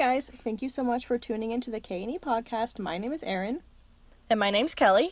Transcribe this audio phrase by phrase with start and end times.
[0.00, 2.78] Guys, thank you so much for tuning into the K&E podcast.
[2.78, 3.60] My name is Erin,
[4.30, 5.10] And my name's Kelly.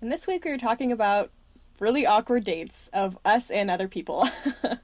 [0.00, 1.32] and this week we are talking about
[1.80, 4.28] really awkward dates of us and other people.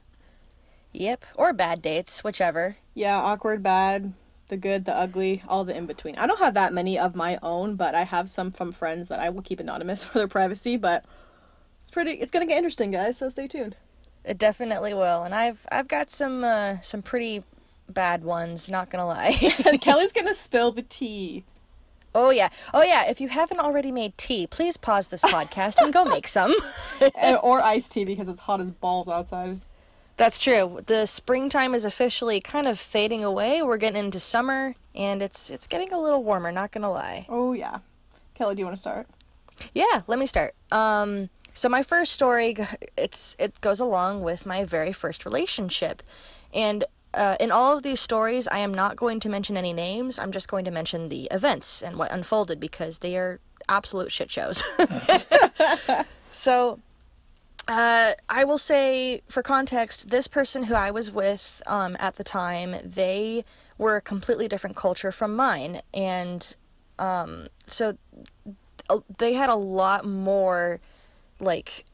[0.91, 1.23] Yep.
[1.35, 2.75] Or bad dates, whichever.
[2.93, 4.11] yeah, awkward, bad,
[4.49, 6.17] the good, the ugly, all the in between.
[6.17, 9.21] I don't have that many of my own, but I have some from friends that
[9.21, 11.05] I will keep anonymous for their privacy, but
[11.79, 13.77] it's pretty it's going to get interesting, guys, so stay tuned.
[14.25, 15.23] It definitely will.
[15.23, 17.45] And I've I've got some uh, some pretty
[17.89, 19.31] bad ones, not gonna lie.
[19.81, 21.43] Kelly's to spill the tea.
[22.13, 22.49] oh yeah.
[22.73, 26.27] Oh yeah, if you haven't already made tea, please pause this podcast and go make
[26.27, 26.53] some.
[27.15, 29.61] And- or iced tea because it's hot as balls outside.
[30.17, 30.79] That's true.
[30.85, 33.61] The springtime is officially kind of fading away.
[33.61, 37.25] We're getting into summer and it's it's getting a little warmer, not gonna lie.
[37.27, 37.79] Oh yeah.
[38.33, 39.07] Kelly, do you want to start?
[39.73, 40.53] Yeah, let me start.
[40.71, 42.55] Um, so my first story,
[42.97, 46.03] it's it goes along with my very first relationship,
[46.53, 46.83] and
[47.15, 50.19] uh, in all of these stories, I am not going to mention any names.
[50.19, 54.31] I'm just going to mention the events and what unfolded because they are absolute shit
[54.31, 54.63] shows.
[56.31, 56.79] so.
[57.67, 62.23] Uh, I will say, for context, this person who I was with um, at the
[62.23, 63.43] time, they
[63.79, 66.55] were a completely different culture from mine, and
[66.99, 67.97] um, so
[69.17, 70.79] they had a lot more
[71.39, 71.85] like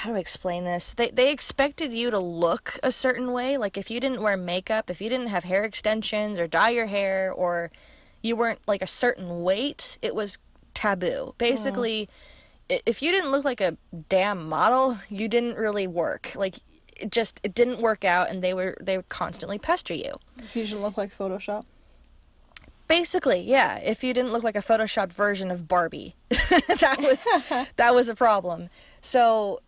[0.00, 0.94] how do I explain this?
[0.94, 3.58] They they expected you to look a certain way.
[3.58, 6.86] Like if you didn't wear makeup, if you didn't have hair extensions or dye your
[6.86, 7.70] hair or
[8.22, 10.38] you weren't like a certain weight, it was
[10.72, 11.26] taboo.
[11.26, 11.36] Hmm.
[11.36, 12.08] Basically,
[12.70, 13.76] i if you didn't look like a
[14.08, 16.32] damn model, you didn't really work.
[16.34, 16.56] Like
[16.96, 20.18] it just it didn't work out and they were they would constantly pester you.
[20.38, 21.66] If you should look like Photoshop.
[22.88, 23.78] Basically, yeah.
[23.78, 28.14] If you didn't look like a Photoshop version of Barbie, that was that was a
[28.14, 28.70] problem.
[29.02, 29.60] So,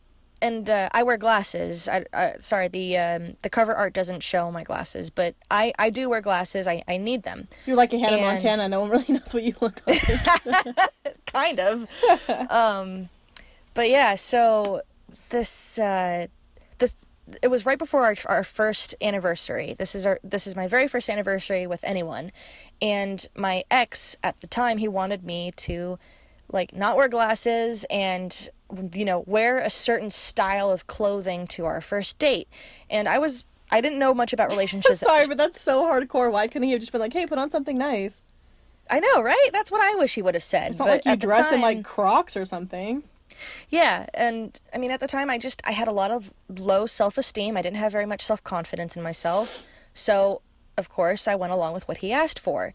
[0.43, 1.89] and uh, I wear glasses.
[1.89, 5.89] I, I sorry the um, the cover art doesn't show my glasses, but I I
[5.89, 6.67] do wear glasses.
[6.67, 7.49] I I need them.
[7.65, 8.69] You're like a Hannah And- Montana.
[8.69, 10.03] No one really knows what you look like.
[11.27, 11.87] kind of.
[12.51, 13.09] um,
[13.73, 14.83] but yeah, so
[15.31, 16.27] this uh,
[16.79, 16.97] this
[17.43, 19.75] it was right before our our first anniversary.
[19.79, 22.33] This is our this is my very first anniversary with anyone,
[22.83, 25.99] and my ex at the time he wanted me to
[26.53, 28.51] like not wear glasses and
[28.95, 32.49] you know wear a certain style of clothing to our first date,
[32.91, 33.45] and I was.
[33.71, 35.01] I didn't know much about relationships.
[35.01, 36.31] Sorry, but that's so hardcore.
[36.31, 38.27] Why couldn't he have just been like, "Hey, put on something nice"?
[38.91, 39.49] I know, right?
[39.53, 40.71] That's what I wish he would have said.
[40.71, 43.03] It's not but like you dress in like Crocs or something.
[43.69, 46.87] Yeah, and I mean at the time I just I had a lot of low
[46.87, 47.57] self-esteem.
[47.57, 49.69] I didn't have very much self-confidence in myself.
[49.95, 50.43] So,
[50.77, 52.75] of course, I went along with what he asked for.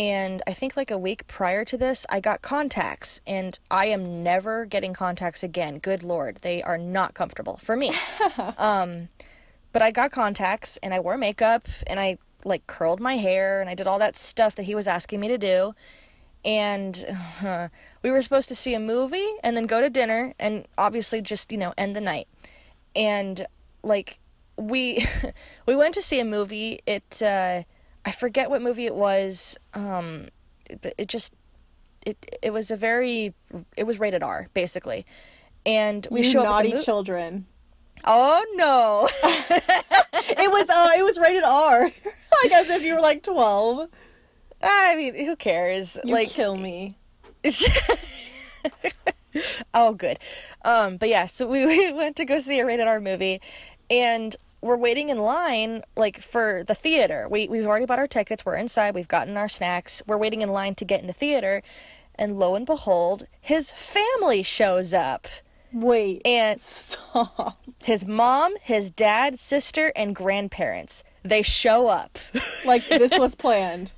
[0.00, 4.22] And I think like a week prior to this, I got contacts and I am
[4.22, 5.78] never getting contacts again.
[5.78, 7.94] Good lord, they are not comfortable for me.
[8.58, 9.10] um
[9.74, 12.16] but I got contacts and I wore makeup and I
[12.46, 15.28] like curled my hair and I did all that stuff that he was asking me
[15.28, 15.74] to do
[16.46, 17.68] and uh,
[18.02, 21.52] we were supposed to see a movie and then go to dinner and obviously just
[21.52, 22.26] you know end the night
[22.96, 23.46] and
[23.82, 24.18] like
[24.56, 25.04] we
[25.66, 27.64] we went to see a movie it uh
[28.04, 30.28] i forget what movie it was um
[30.82, 31.34] but it just
[32.06, 33.34] it it was a very
[33.76, 35.04] it was rated r basically
[35.66, 37.46] and we you show naughty mo- children.
[38.04, 39.08] oh no
[40.32, 41.82] It was uh, it was rated R.
[42.42, 43.88] like as if you were like twelve.
[44.62, 46.96] i mean who cares You like kill me.
[49.74, 50.18] oh, good.
[50.64, 53.40] Um, but yeah, so we, we went to go see a rated R movie,
[53.90, 57.26] and we're waiting in line like for the theater.
[57.30, 58.44] We we've already bought our tickets.
[58.44, 58.94] We're inside.
[58.94, 60.02] We've gotten our snacks.
[60.06, 61.62] We're waiting in line to get in the theater,
[62.14, 65.26] and lo and behold, his family shows up.
[65.72, 66.20] Wait.
[66.24, 67.58] And Stop.
[67.84, 71.04] his mom, his dad, sister, and grandparents.
[71.22, 72.18] They show up.
[72.64, 73.92] Like this was planned.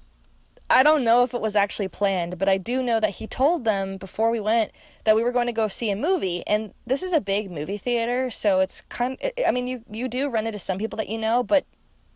[0.73, 3.65] I don't know if it was actually planned, but I do know that he told
[3.65, 4.73] them before we went
[5.05, 7.77] that we were going to go see a movie, and this is a big movie
[7.77, 9.19] theater, so it's kind.
[9.47, 11.67] I mean, you you do run into some people that you know, but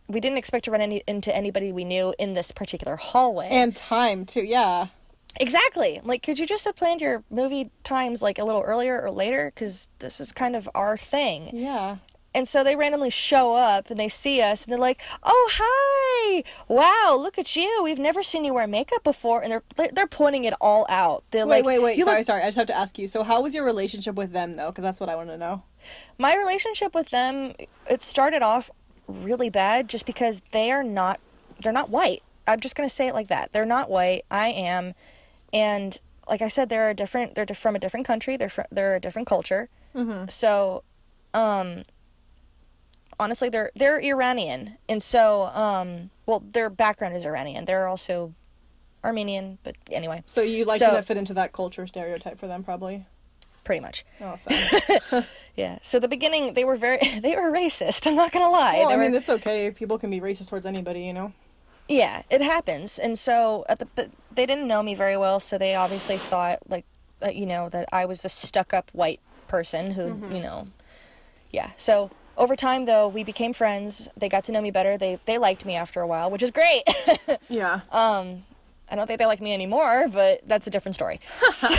[0.08, 3.48] we didn't expect to run any, into anybody we knew in this particular hallway.
[3.50, 4.42] And time too.
[4.42, 4.86] Yeah.
[5.38, 9.10] exactly, like, could you just have planned your movie times like a little earlier or
[9.10, 9.52] later?
[9.54, 11.50] Because this is kind of our thing.
[11.52, 11.96] Yeah.
[12.36, 16.44] And so they randomly show up and they see us and they're like, "Oh, hi!
[16.68, 17.80] Wow, look at you.
[17.82, 21.24] We've never seen you wear makeup before." And they're they're pointing it all out.
[21.30, 21.96] They're Wait, like, wait, wait.
[21.96, 22.42] "You Sorry, look-" sorry.
[22.42, 23.08] I just have to ask you.
[23.08, 24.66] So, how was your relationship with them though?
[24.66, 25.62] Because that's what I want to know.
[26.18, 27.54] My relationship with them
[27.88, 28.70] it started off
[29.08, 31.18] really bad just because they are not
[31.62, 32.22] they're not white.
[32.46, 33.54] I'm just going to say it like that.
[33.54, 34.26] They're not white.
[34.30, 34.92] I am.
[35.54, 35.98] And
[36.28, 38.36] like I said, they're a different they're from a different country.
[38.36, 39.70] They're fr- they're a different culture.
[39.94, 40.28] Mm-hmm.
[40.28, 40.82] So,
[41.32, 41.82] um
[43.18, 47.64] honestly they're they're Iranian, and so um, well their background is Iranian.
[47.64, 48.34] They're also
[49.04, 52.64] Armenian, but anyway, So you like So- to fit into that culture stereotype for them,
[52.64, 53.06] probably.
[53.64, 54.04] pretty much.
[54.20, 54.52] Awesome.
[55.56, 55.78] Yeah.
[55.80, 58.06] So the beginning, they were very they were racist.
[58.06, 58.78] I'm not gonna lie.
[58.78, 59.70] well, They I were- mean, it's okay.
[59.70, 61.32] People can be racist towards anybody, you know.
[61.88, 62.98] Yeah, it happens.
[62.98, 66.58] And so at the but they didn't know me very well, so they obviously thought
[66.68, 66.84] like
[67.24, 70.04] uh, you know that I was a stuck-up white person who,
[70.34, 70.66] you know.
[71.52, 71.70] Yeah.
[71.76, 74.08] So over time though, we became friends.
[74.16, 74.96] They got to know me better.
[74.98, 76.82] They they liked me after a while, which is great.
[77.48, 77.80] Yeah.
[78.88, 81.20] I don't think they like me anymore, but that's a different story.
[81.50, 81.74] so,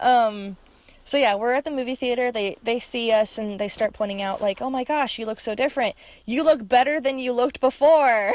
[0.00, 0.56] um,
[1.04, 2.32] so yeah, we're at the movie theater.
[2.32, 5.40] They they see us and they start pointing out like, "Oh my gosh, you look
[5.40, 5.94] so different.
[6.24, 8.32] You look better than you looked before."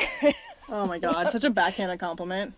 [0.70, 2.54] oh my god, such a backhanded compliment.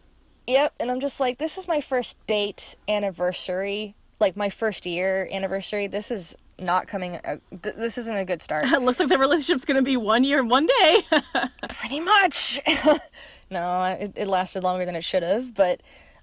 [0.48, 5.28] Yep, and I'm just like, this is my first date anniversary, like my first year
[5.32, 5.88] anniversary.
[5.88, 7.16] This is not coming.
[7.18, 8.66] Uh, th- this isn't a good start.
[8.72, 11.02] It looks like the relationship's gonna be one year, one day.
[11.70, 12.60] Pretty much.
[13.50, 15.82] no, it, it lasted longer than it should have, but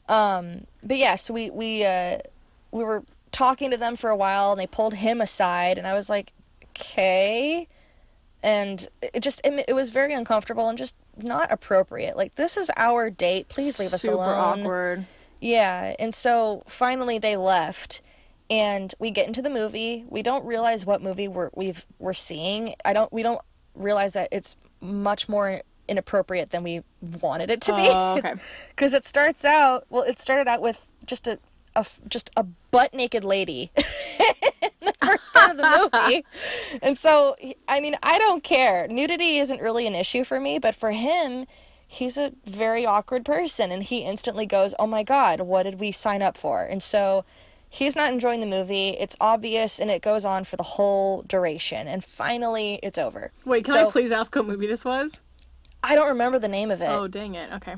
[0.08, 1.16] um, but yeah.
[1.16, 2.18] So we we uh,
[2.70, 5.94] we were talking to them for a while, and they pulled him aside, and I
[5.94, 6.32] was like,
[6.70, 7.68] okay.
[8.42, 12.16] And it just it, it was very uncomfortable and just not appropriate.
[12.16, 13.48] Like this is our date.
[13.48, 14.60] Please leave us Super alone.
[14.60, 15.06] awkward.
[15.40, 18.00] Yeah, and so finally they left,
[18.50, 20.04] and we get into the movie.
[20.08, 22.74] We don't realize what movie we're we've we're seeing.
[22.84, 23.12] I don't.
[23.12, 23.40] We don't
[23.74, 26.82] realize that it's much more inappropriate than we
[27.20, 27.88] wanted it to be.
[27.90, 28.34] Oh, okay.
[28.70, 29.86] Because it starts out.
[29.90, 31.38] Well, it started out with just a
[32.08, 33.70] just a butt naked lady.
[33.76, 36.24] in the first part of the movie.
[36.82, 37.36] And so,
[37.68, 38.86] I mean, I don't care.
[38.88, 41.46] Nudity isn't really an issue for me, but for him,
[41.86, 45.92] he's a very awkward person and he instantly goes, "Oh my god, what did we
[45.92, 47.24] sign up for?" And so
[47.74, 48.90] he's not enjoying the movie.
[48.90, 51.88] It's obvious and it goes on for the whole duration.
[51.88, 53.32] And finally, it's over.
[53.44, 55.22] Wait, can So, I please ask what movie this was?
[55.82, 56.88] I don't remember the name of it.
[56.88, 57.52] Oh, dang it.
[57.54, 57.74] Okay.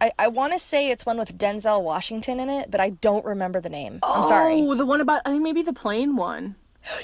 [0.00, 3.24] I, I want to say it's one with Denzel Washington in it, but I don't
[3.24, 4.00] remember the name.
[4.02, 4.54] I'm sorry.
[4.62, 6.56] Oh, the one about I think maybe the plane one.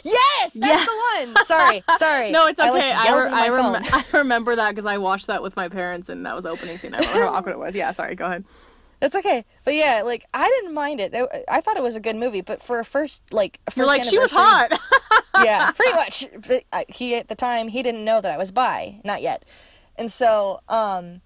[0.03, 0.85] Yes, that's Yeah.
[0.85, 1.45] the one.
[1.45, 2.31] Sorry, sorry.
[2.33, 2.93] No, it's I, like, okay.
[2.93, 6.25] I, re- I, rem- I remember that because I watched that with my parents, and
[6.25, 6.95] that was the opening scene.
[6.95, 7.77] I remember how awkward it was.
[7.77, 8.15] Yeah, sorry.
[8.15, 8.45] Go ahead.
[9.01, 11.15] It's okay, but yeah, like I didn't mind it.
[11.15, 13.87] I, I thought it was a good movie, but for a first like a You're
[13.87, 14.79] like she was hot.
[15.45, 16.27] yeah, pretty much.
[16.47, 19.45] But uh, he at the time he didn't know that I was bi, not yet,
[19.97, 21.21] and so um,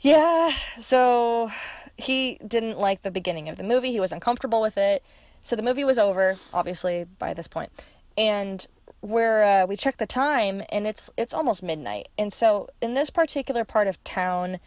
[0.00, 1.50] yeah, so
[1.96, 3.90] he didn't like the beginning of the movie.
[3.90, 5.02] He was uncomfortable with it.
[5.40, 7.70] So the movie was over, obviously by this point,
[8.18, 8.66] and
[9.00, 12.08] we're uh, we checked the time, and it's it's almost midnight.
[12.18, 14.58] And so in this particular part of town,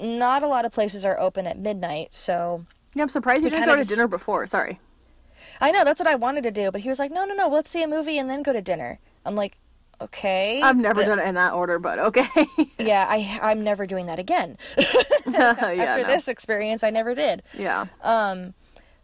[0.00, 2.12] not a lot of places are open at midnight.
[2.14, 4.46] So yeah, I'm surprised you didn't go to just- dinner before.
[4.46, 4.80] Sorry.
[5.60, 7.48] I know that's what I wanted to do, but he was like, "No, no, no,
[7.48, 9.56] let's see a movie and then go to dinner." I'm like,
[10.00, 12.26] "Okay." I've never but- done it in that order, but okay.
[12.78, 14.56] Yeah, I I'm never doing that again.
[15.26, 16.04] yeah, After no.
[16.04, 17.42] this experience, I never did.
[17.58, 17.86] Yeah.
[18.02, 18.54] Um,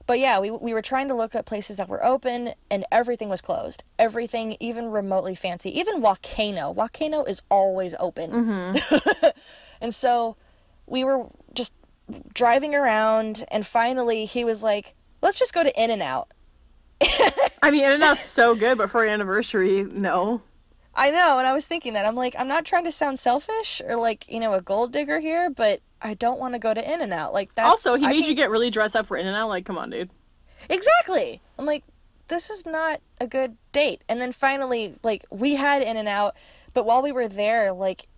[0.06, 3.28] But yeah, we we were trying to look at places that were open, and everything
[3.28, 3.84] was closed.
[3.98, 6.72] Everything, even remotely fancy, even Volcano.
[6.72, 8.30] Volcano is always open.
[8.32, 9.26] Mm-hmm.
[9.80, 10.36] and so,
[10.88, 11.74] we were just
[12.34, 16.28] driving around, and finally, he was like, "Let's just go to In and Out."
[17.62, 20.42] I mean, In and Out's so good, but for an anniversary, no.
[20.94, 23.80] I know, and I was thinking that I'm like, I'm not trying to sound selfish
[23.86, 26.92] or like you know a gold digger here, but I don't want to go to
[26.92, 27.32] In and Out.
[27.32, 27.66] Like that.
[27.66, 29.48] also, he I made can- you get really dressed up for In and Out.
[29.48, 30.10] Like, come on, dude.
[30.68, 31.40] exactly.
[31.58, 31.84] I'm like,
[32.28, 34.02] this is not a good date.
[34.08, 36.34] And then finally, like we had In and Out,
[36.74, 38.08] but while we were there, like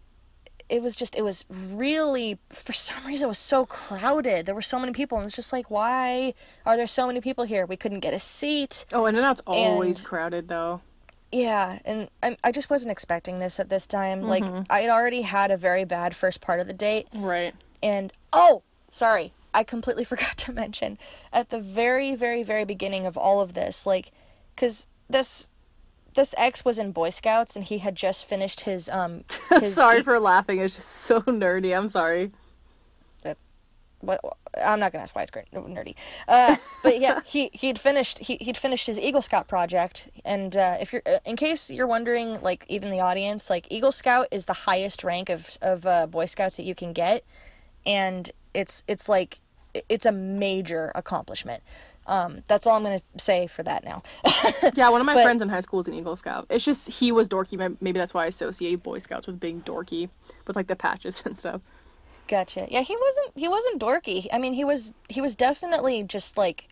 [0.71, 4.47] it was just it was really for some reason it was so crowded.
[4.47, 6.35] There were so many people, and it's just like, why
[6.65, 7.67] are there so many people here?
[7.67, 8.87] We couldn't get a seat.
[8.93, 10.81] Oh, and Out's always And- crowded, though.
[11.33, 14.23] Yeah, and I, I just wasn't expecting this at this time.
[14.23, 14.63] Like Mm-hmm.
[14.71, 17.55] I had already had a very bad first part of the date, Right.
[17.83, 20.99] and oh, sorry, I completely forgot to mention
[21.33, 24.11] at the very, very, very beginning of all of this, like,
[24.57, 25.51] cause this
[26.15, 29.25] this ex was in Boy Scouts and he had just finished his um.
[29.51, 30.61] His sorry for laughing.
[30.61, 31.77] It's just so nerdy.
[31.77, 32.33] I'm sorry.
[34.01, 34.21] what
[34.63, 35.95] I'm not gonna ask why it's great nerdy.
[36.27, 40.77] Uh, but yeah, he he'd finished he he'd finished his Eagle Scout project, and uh,
[40.81, 44.47] if you're uh, in case you're wondering, like even the audience, like Eagle Scout is
[44.47, 47.25] the highest rank of of uh, Boy Scouts that you can get,
[47.87, 49.41] and it's it's like
[49.89, 51.63] it's a major accomplishment.
[52.11, 54.03] Um, that's all I'm gonna say for that now.
[54.75, 56.47] Yeah, one of my But- friends in high school is an Eagle Scout.
[56.51, 57.57] It's just he was dorky.
[57.81, 60.09] Maybe that's why I associate Boy Scouts with being dorky,
[60.47, 61.61] with like the patches and stuff.
[62.27, 62.67] Gotcha.
[62.71, 64.27] Yeah, he wasn't he wasn't dorky.
[64.33, 66.69] I mean, he was he was definitely just like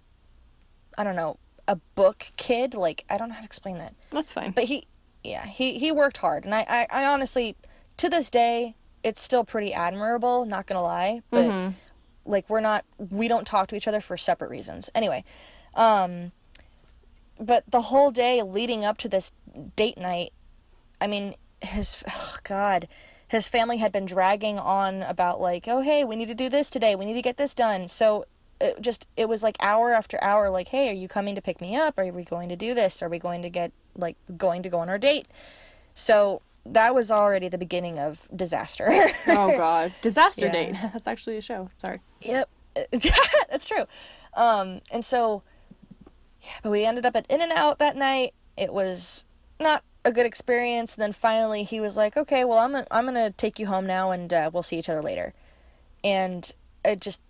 [0.97, 2.75] I don't know, a book kid.
[2.75, 3.95] Like I don't know how to explain that.
[4.11, 4.50] That's fine.
[4.52, 4.87] But he
[5.23, 7.54] yeah, he he worked hard, and I I, I honestly,
[7.99, 10.45] to this day, it's still pretty admirable.
[10.47, 11.73] Not gonna lie, but
[12.29, 14.91] like we're not we don't talk to each other for separate reasons.
[14.95, 15.25] Anyway,
[15.75, 16.33] um,
[17.41, 19.33] but the whole day leading up to this
[19.77, 20.33] date night,
[21.01, 22.89] I mean, his oh God,
[23.27, 26.71] his family had been dragging on about like, oh hey, we need to do this
[26.71, 27.89] today, we need to get this done.
[27.89, 28.27] So
[28.61, 31.61] it just it was like hour after hour, like, hey, are you coming to pick
[31.61, 31.99] me up?
[31.99, 33.03] Are we going to do this?
[33.03, 35.27] Are we going to get like going to go on our date?
[35.95, 38.89] So that was already the beginning of disaster.
[39.27, 40.53] Oh god, disaster Yeah.
[40.53, 40.77] date.
[40.93, 41.71] That's actually a show.
[41.79, 42.01] Sorry.
[42.23, 42.49] Yep,
[43.51, 43.85] that's true.
[44.35, 45.43] Um, and so,
[46.43, 48.35] yeah, but we ended up at In and Out that night.
[48.57, 49.25] It was
[49.61, 50.95] not a good experience.
[50.95, 54.11] And then finally, he was like, "Okay, well, I'm I'm gonna take you home now,
[54.11, 55.35] and uh, we'll see each other later."
[56.05, 56.51] And
[56.85, 57.21] it just,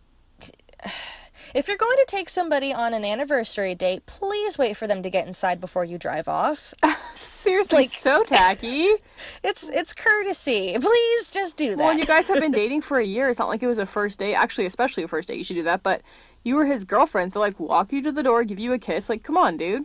[1.54, 5.10] if you're going to take somebody on an anniversary date, please wait for them to
[5.10, 6.72] get inside before you drive off.
[7.14, 8.88] Seriously, Like- so tacky.
[9.42, 10.76] It's it's courtesy.
[10.80, 11.78] Please just do that.
[11.78, 13.28] Well, you guys have been dating for a year.
[13.28, 14.34] It's not like it was a first date.
[14.34, 15.82] Actually, especially a first date, you should do that.
[15.82, 16.02] But
[16.44, 19.08] you were his girlfriend, so like walk you to the door, give you a kiss.
[19.08, 19.84] Like, come on, dude.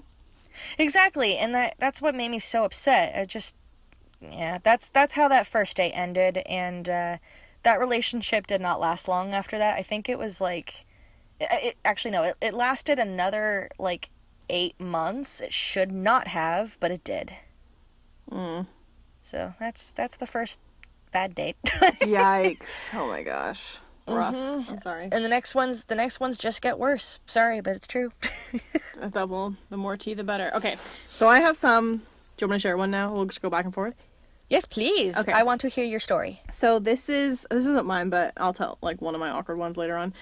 [0.77, 3.17] Exactly, and that that's what made me so upset.
[3.19, 3.55] I just
[4.21, 7.17] yeah, that's that's how that first date ended and uh
[7.63, 9.77] that relationship did not last long after that.
[9.77, 10.85] I think it was like
[11.51, 14.09] it, actually no, it, it lasted another like
[14.49, 15.41] 8 months.
[15.41, 17.33] It should not have, but it did.
[18.31, 18.67] Mm.
[19.21, 20.59] So, that's that's the first
[21.11, 21.55] bad date.
[21.65, 22.93] Yikes!
[22.93, 23.77] Oh my gosh.
[24.07, 24.35] Rough.
[24.69, 25.07] I'm sorry.
[25.11, 27.19] and the next ones the next ones just get worse.
[27.25, 28.11] Sorry, but it's true.
[29.01, 29.55] A double.
[29.69, 30.51] The more tea, the better.
[30.55, 30.75] Okay.
[31.13, 31.97] So I have some.
[32.35, 33.13] Do you want me to share one now?
[33.13, 33.95] We'll just go back and forth.
[34.49, 35.17] yes, please.
[35.17, 35.31] Okay.
[35.31, 36.41] I want to hear your story.
[36.51, 39.77] So this is this isn't mine, but I'll tell like one of my awkward ones
[39.77, 40.13] later on.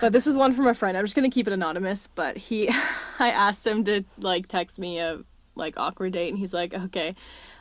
[0.00, 0.96] But this is one from a friend.
[0.96, 2.06] I'm just gonna keep it anonymous.
[2.06, 2.68] But he,
[3.18, 5.20] I asked him to like text me a
[5.54, 7.12] like awkward date, and he's like, okay.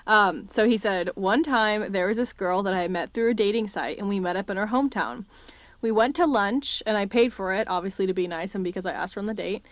[0.05, 3.33] Um, so he said one time there was this girl that I met through a
[3.33, 5.25] dating site, and we met up in her hometown.
[5.81, 8.85] We went to lunch, and I paid for it, obviously to be nice and because
[8.85, 9.65] I asked her on the date.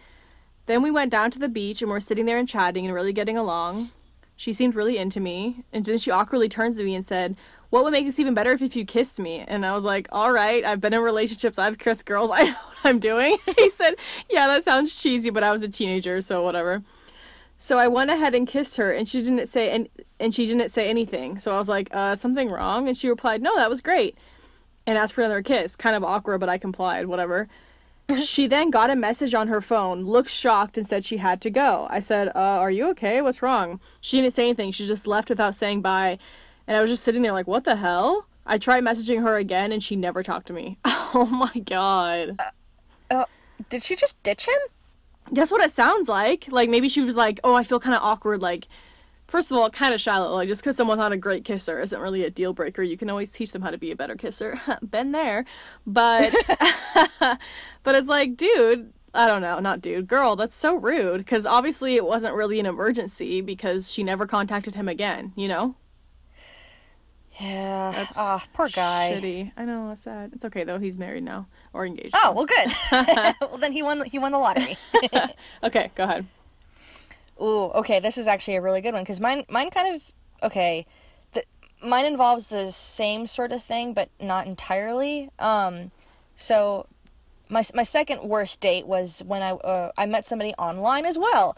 [0.66, 3.14] Then we went down to the beach, and we're sitting there and chatting and really
[3.14, 3.92] getting along.
[4.36, 7.38] She seemed really into me, and then she awkwardly turns to me and said,
[7.72, 10.08] "What would make this even better if, if you kissed me?" And I was like,
[10.12, 13.70] "All right, I've been in relationships, I've kissed girls, I know what I'm doing." he
[13.70, 13.96] said,
[14.30, 16.84] "Yeah, that sounds cheesy, but I was a teenager, so whatever."
[17.58, 20.70] So I went ahead and kissed her, and she didn't say and and she didn't
[20.70, 21.40] say anything.
[21.40, 24.16] So I was like, "Uh, something wrong?" And she replied, "No, that was great,"
[24.86, 25.76] and asked for another kiss.
[25.76, 27.08] Kind of awkward, but I complied.
[27.08, 27.48] Whatever.
[28.20, 31.50] she then got a message on her phone, looked shocked, and said she had to
[31.50, 31.88] go.
[31.90, 33.22] I said, uh, Are you okay?
[33.22, 33.80] What's wrong?
[34.02, 34.72] She didn't say anything.
[34.72, 36.18] She just left without saying bye.
[36.68, 38.28] And I was just sitting there like, What the hell?
[38.46, 40.78] I tried messaging her again, and she never talked to me.
[41.14, 42.40] Oh my god.
[43.10, 43.26] Oh,
[43.68, 44.60] did she just ditch him?
[45.30, 46.46] That's what it sounds like.
[46.50, 48.70] Like maybe she was like, "Oh, I feel kind of awkward." Like,
[49.28, 50.34] first of all, kind of shallow.
[50.34, 52.82] Like just because someone's not a great kisser isn't really a deal breaker.
[52.82, 54.58] You can always teach them how to be a better kisser.
[54.90, 55.44] Been there,
[55.86, 56.34] but
[57.84, 58.94] but it's like, dude.
[59.14, 60.38] I don't know, not dude, girl.
[60.38, 61.18] That's so rude.
[61.18, 65.34] Because obviously it wasn't really an emergency because she never contacted him again.
[65.36, 65.76] You know.
[67.42, 67.92] Yeah.
[67.96, 69.12] That's Ah, poor guy.
[69.14, 69.52] Shitty.
[69.58, 69.88] I know.
[69.88, 70.32] That's sad.
[70.34, 70.78] It's okay though.
[70.80, 72.14] He's married now or engaged.
[72.16, 72.72] Oh well, good.
[73.50, 74.06] well, then he won.
[74.06, 74.78] He won the lottery.
[75.64, 76.28] Okay, go ahead.
[77.42, 78.00] Ooh, okay.
[78.00, 80.04] This is actually a really good one because mine, mine kind of
[80.44, 80.86] okay.
[81.32, 81.44] The,
[81.84, 85.30] mine involves the same sort of thing, but not entirely.
[85.40, 85.92] Um,
[86.36, 86.88] so
[87.50, 91.58] my my second worst date was when I uh, I met somebody online as well,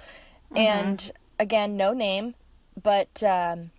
[0.55, 2.35] and again, no name,
[2.81, 3.71] but um,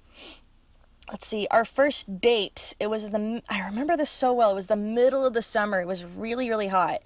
[1.11, 1.47] let's see.
[1.51, 2.75] Our first date.
[2.81, 4.51] It was the I remember this so well.
[4.51, 5.81] It was the middle of the summer.
[5.81, 7.01] It was really really hot,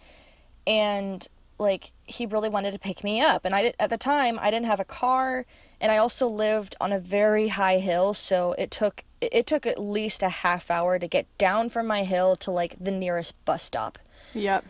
[0.67, 1.27] and
[1.59, 4.49] like he really wanted to pick me up and i did, at the time i
[4.49, 5.45] didn't have a car
[5.81, 9.67] and i also lived on a very high hill so it took it it took
[9.67, 13.35] at least a half hour to get down from my hill to like the nearest
[13.45, 13.99] bus stop
[14.35, 14.65] Yep.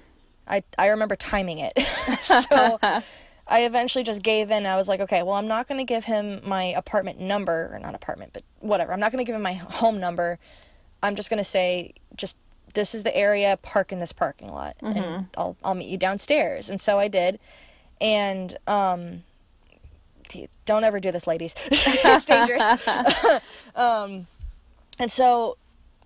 [0.46, 1.78] i i remember timing it
[2.22, 2.78] so
[3.48, 4.66] i eventually just gave in.
[4.66, 7.78] I was like okay well i'm not going to give him my apartment number or
[7.78, 8.92] not apartment but whatever.
[8.92, 10.38] I'm not going to give him my home number.
[11.02, 12.36] I'm just going to say just
[12.74, 16.68] this is the area park in this parking lot and I'll I'll meet you downstairs.
[16.68, 17.38] And so I did.
[18.00, 19.24] And um
[20.66, 21.54] don't ever do this ladies.
[21.70, 22.62] It's dangerous.
[23.74, 24.26] Um
[24.98, 25.56] and so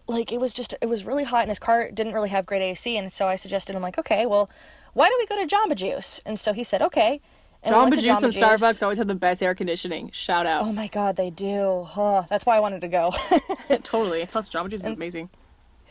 [0.08, 2.62] like it was just it was really hot and his car didn't really have great
[2.62, 4.50] AC and so I suggested I'm like okay well
[4.94, 7.20] why don't we go to Jamba Juice and so he said okay
[7.62, 10.10] and we Jamba to Juice and Jamba Starbucks always have the best air conditioning.
[10.12, 10.62] Shout out.
[10.62, 13.12] oh my god they do huh, that's why I wanted to go
[13.82, 14.26] totally.
[14.30, 15.30] Plus, Jamba Juice is amazing.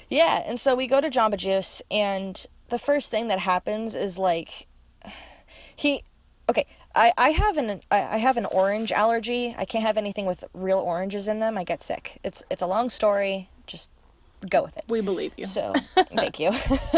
[0.10, 4.18] Yeah, and so we go to Jamba Juice, and the first thing that happens is
[4.20, 4.68] like,
[5.75, 6.03] he,
[6.50, 9.56] okay, I, I have an I I have an orange allergy.
[9.58, 11.58] I can't have anything with real oranges in them.
[11.58, 12.20] I get sick.
[12.24, 13.50] It's it's a long story.
[13.68, 13.89] Just
[14.50, 14.83] go with it.
[14.88, 15.45] We believe you.
[15.45, 15.74] So
[16.15, 16.51] thank you.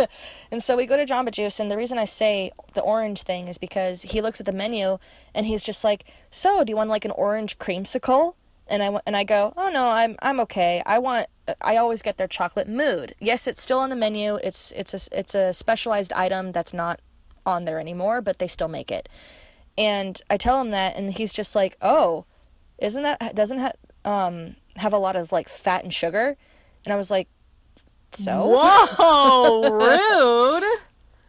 [0.51, 3.47] and so we go to Jamba Juice, and the reason I say the orange thing
[3.47, 4.97] is because he looks at the menu
[5.33, 8.35] and he's just like, "So, do you want like an orange creamsicle?"
[8.67, 10.81] And I and I go, "Oh no, I'm I'm okay.
[10.85, 11.27] I want."
[11.61, 13.15] I always get their chocolate Moo'd.
[13.19, 14.35] Yes, it's still on the menu.
[14.35, 17.01] It's it's a it's a specialized item that's not
[17.45, 19.09] on there anymore, but they still make it.
[19.77, 22.25] And I tell him that, and he's just like, "Oh,
[22.77, 23.71] isn't that doesn't ha-
[24.05, 26.37] um have a lot of like fat and sugar?"
[26.85, 27.27] And I was like,
[28.11, 29.69] "So." Whoa,
[30.61, 30.79] rude.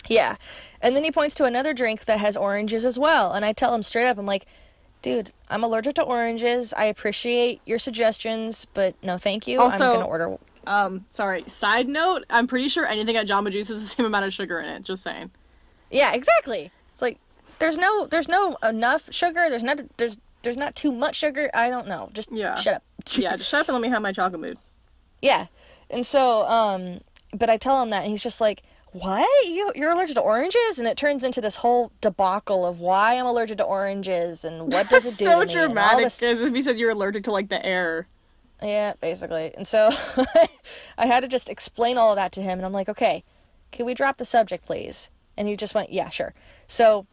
[0.09, 0.37] Yeah.
[0.81, 3.33] And then he points to another drink that has oranges as well.
[3.33, 4.45] And I tell him straight up, I'm like,
[5.01, 6.75] dude, I'm allergic to oranges.
[6.77, 9.61] I appreciate your suggestions, but no, thank you.
[9.61, 10.37] Also- I'm going to order.
[10.67, 11.45] Um, sorry.
[11.47, 14.59] Side note: I'm pretty sure anything at Jamba Juice is the same amount of sugar
[14.61, 14.83] in it.
[14.83, 15.31] Just saying.
[15.91, 16.71] Yeah, exactly.
[16.93, 17.19] It's like,
[17.59, 19.49] there's no, there's no enough sugar.
[19.51, 21.51] There's not, there's, there's not too much sugar.
[21.55, 22.11] I don't know.
[22.15, 22.55] Just Yeah.
[22.57, 22.83] shut up.
[23.13, 24.59] Yeah, just shut up and let me have my chocolate Moo'd.
[25.25, 25.47] Yeah.
[25.91, 27.01] And so, um,
[27.33, 28.63] but I tell him that, and he's just like,
[28.93, 29.27] what?
[29.49, 30.79] You, you're allergic to oranges?
[30.79, 34.89] And it turns into this whole debacle of why I'm allergic to oranges and what
[34.89, 36.05] does it do so to me dramatic.
[36.05, 38.07] this- As if you said you're allergic to like the air.
[38.63, 39.53] Yeah, basically.
[39.57, 39.91] And so
[40.99, 42.59] I had to just explain all of that to him.
[42.59, 43.25] And I'm like, okay,
[43.73, 45.11] can we drop the subject, please?
[45.37, 46.35] And he just went, yeah, sure.
[46.69, 47.07] So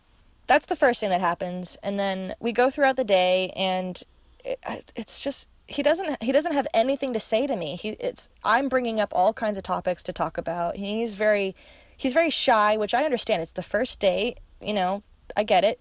[0.48, 1.78] that's the first thing that happens.
[1.82, 4.02] And then we go throughout the day, and
[4.46, 5.48] it, it's just.
[5.72, 6.22] He doesn't.
[6.22, 7.76] He doesn't have anything to say to me.
[7.76, 7.90] He.
[8.00, 8.30] It's.
[8.44, 10.76] I'm bringing up all kinds of topics to talk about.
[10.76, 11.56] He's very.
[11.96, 13.42] He's very shy, which I understand.
[13.42, 14.40] It's the first date.
[14.62, 15.04] You know,
[15.36, 15.80] I get it.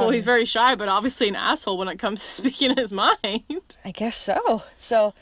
[0.00, 3.76] well, he's very shy, but obviously an asshole when it comes to speaking his mind.
[3.84, 4.62] I guess so.
[4.78, 5.14] So,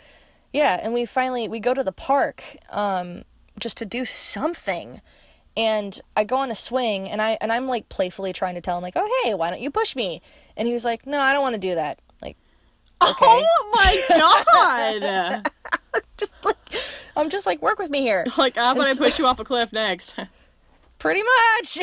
[0.52, 3.24] yeah, and we finally we go to the park um,
[3.58, 5.00] just to do something,
[5.56, 8.78] and I go on a swing, and I and I'm like playfully trying to tell
[8.78, 10.22] him like, oh hey, why don't you push me?
[10.56, 11.98] And he was like, no, I don't want to do that.
[13.06, 14.04] Like, Oh my
[15.02, 15.50] god!
[16.16, 16.56] just like
[17.16, 18.24] I'm just like work with me here.
[18.36, 20.16] like, how about I It's- push you off a cliff next?
[20.98, 21.22] pretty
[21.58, 21.78] much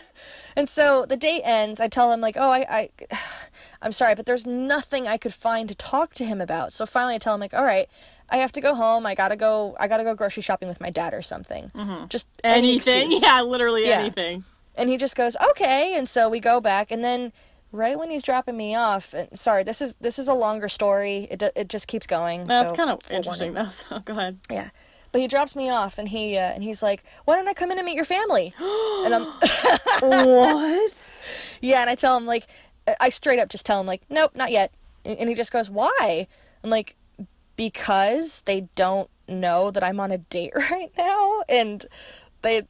[0.56, 2.90] and so the date ends i tell him like oh I, I
[3.82, 7.14] i'm sorry but there's nothing i could find to talk to him about so finally
[7.14, 7.88] i tell him like all right
[8.28, 10.90] i have to go home i gotta go i gotta go grocery shopping with my
[10.90, 12.06] dad or something mm-hmm.
[12.08, 13.04] just anything?
[13.12, 13.22] excuse.
[13.22, 14.00] Yeah, literally Yeah.
[14.00, 14.42] anything.
[14.74, 17.32] and he just goes okay and so we go back and then
[17.76, 21.28] right when he's dropping me off and sorry this is this is a longer story
[21.30, 23.64] it, it just keeps going That's so kind of interesting, warning.
[23.66, 23.70] though.
[23.88, 24.38] So go ahead.
[24.50, 24.70] yeah
[25.12, 27.70] but he drops me off and he uh, and he's like why don't i come
[27.70, 28.54] in and meet your family
[29.04, 29.24] and i'm
[30.02, 30.92] what?
[31.62, 32.46] Yeah, and I tell him like,
[33.00, 34.72] I straight up just tell him like, nope, not yet.
[35.06, 36.26] And he just goes, why?
[36.62, 36.96] I'm like,
[37.56, 41.86] because they don't know that I'm on a date right now, and
[42.42, 42.66] they,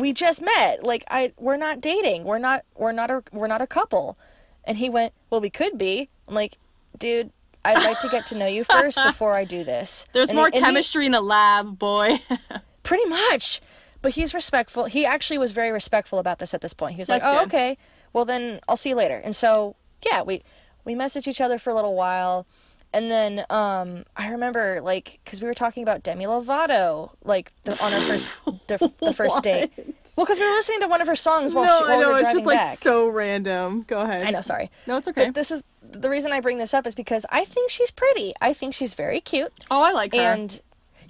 [0.00, 0.82] we just met.
[0.84, 2.24] Like I, we're not dating.
[2.24, 2.64] We're not.
[2.76, 3.22] We're not a.
[3.32, 4.18] We're not a couple.
[4.64, 6.08] And he went, well, we could be.
[6.26, 6.58] I'm like,
[6.98, 7.30] dude.
[7.64, 10.06] I'd like to get to know you first before I do this.
[10.12, 12.20] There's And more he- and he- chemistry in a lab, boy.
[12.82, 13.60] Pretty much.
[14.00, 14.84] But he's respectful.
[14.84, 16.94] He actually was very respectful about this at this point.
[16.94, 17.48] He was like, That's "Oh, good.
[17.48, 17.78] okay.
[18.12, 19.74] Well, then I'll see you later." And so,
[20.06, 20.42] yeah, we
[20.84, 22.46] we messaged each other for a little while.
[22.92, 27.72] And then um I remember like cuz we were talking about Demi Lovato like the,
[27.72, 29.70] on our first the, the first date.
[30.16, 31.98] Well, cuz we were listening to one of her songs while, no, she, I while
[31.98, 32.76] we know it's just like back.
[32.78, 33.84] so random.
[33.86, 34.26] Go ahead.
[34.26, 34.70] I know, sorry.
[34.86, 35.26] No, it's okay.
[35.26, 38.32] But this is the reason I bring this up is because I think she's pretty.
[38.40, 39.52] I think she's very cute.
[39.70, 40.20] oh, I like her.
[40.20, 40.60] and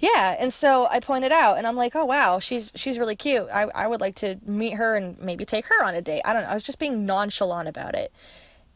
[0.01, 3.45] yeah and so i pointed out and i'm like oh wow she's she's really cute
[3.53, 6.31] I, I would like to meet her and maybe take her on a date i
[6.31, 8.09] don't know i was just being nonchalant about it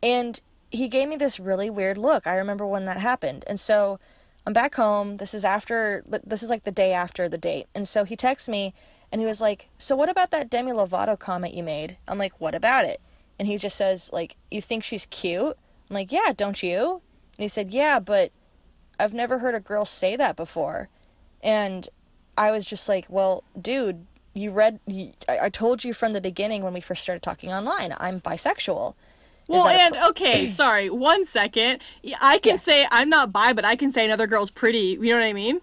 [0.01, 0.41] and
[0.73, 2.27] he gave me this really weird look.
[2.27, 3.43] I remember when that happened.
[3.47, 3.99] And so
[4.45, 5.17] i'm back home.
[5.17, 7.67] This is after this is like the day after the date.
[7.73, 8.73] And so he texts me
[9.11, 11.97] and he was like so what about that demi lovato comment you made?
[12.07, 12.99] I'm like what about it?
[13.39, 15.55] And he just says like you think she's cute?
[15.89, 17.01] I'm like yeah don't you?
[17.37, 18.31] And he said yeah but
[18.99, 20.89] I've never heard a girl say that before.
[21.41, 21.87] And
[22.37, 26.21] I was just like, well, dude, you read, you, I, I told you from the
[26.21, 28.95] beginning when we first started talking online, I'm bisexual.
[29.47, 31.79] Well, and okay, sorry, one second.
[32.21, 32.57] I can Yeah.
[32.57, 34.97] say I'm not bi, but I can say another girl's pretty.
[34.99, 35.59] You know what I mean?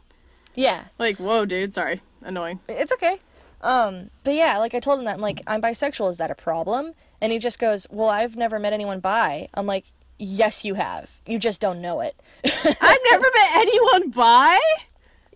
[0.55, 1.73] Yeah, Like, whoa, dude.
[1.73, 2.59] Sorry, annoying.
[2.69, 3.19] it's okay.
[3.63, 6.11] Um, but yeah, like I told him that, I'm like, I'm bisexual.
[6.11, 6.93] Is that a problem?
[7.23, 9.49] And he just goes, well, I've never met anyone bi.
[9.55, 9.85] I'm like,
[10.19, 11.11] yes, you have.
[11.27, 12.15] You just don't know it.
[12.45, 14.59] I've never met anyone bi.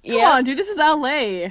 [0.06, 0.30] Come yeah.
[0.32, 0.58] on, dude.
[0.58, 1.48] This is LA.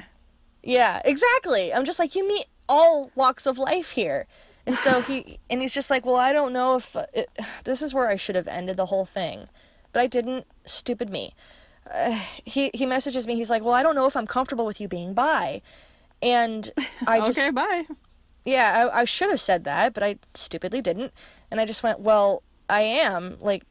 [0.62, 1.72] Yeah, exactly.
[1.72, 4.26] I'm just like you meet all walks of life here.
[4.66, 7.28] And so he and he's just like, "Well, I don't know if uh, it,
[7.64, 9.48] this is where I should have ended the whole thing."
[9.92, 10.46] But I didn't.
[10.64, 11.34] Stupid me.
[11.92, 13.34] Uh, he he messages me.
[13.34, 15.60] He's like, "Well, I don't know if I'm comfortable with you being by,"
[16.24, 16.70] And
[17.06, 17.84] I just okay, bye.
[18.44, 21.12] yeah, I, I should have said that, but I stupidly didn't.
[21.50, 23.36] And I just went, well, I am.
[23.40, 23.64] Like,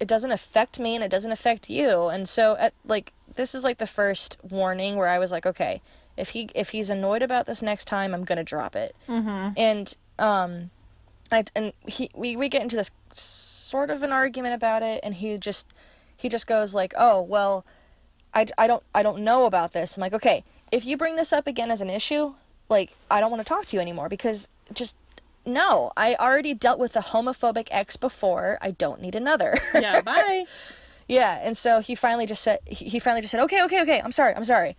[0.00, 2.08] it doesn't affect me and it doesn't affect you.
[2.08, 5.82] And so, at like, this is like the first warning where I was like, okay,
[6.16, 8.96] if he if he's annoyed about this next time, I'm gonna drop it.
[9.08, 9.52] Mm-hmm.
[9.56, 10.70] And um,
[11.30, 15.14] I and he we we get into this sort of an argument about it, and
[15.14, 15.72] he just
[16.16, 17.64] he just goes like, oh well,
[18.34, 19.96] I I don't I don't know about this.
[19.96, 22.34] I'm like, okay, if you bring this up again as an issue,
[22.68, 24.96] like I don't want to talk to you anymore because just
[25.44, 28.58] no, I already dealt with a homophobic ex before.
[28.60, 29.58] I don't need another.
[29.74, 30.44] Yeah, bye.
[31.08, 34.00] yeah, and so he finally just said he he finally just said, "Okay, okay, okay.
[34.00, 34.34] I'm sorry.
[34.34, 34.76] I'm sorry."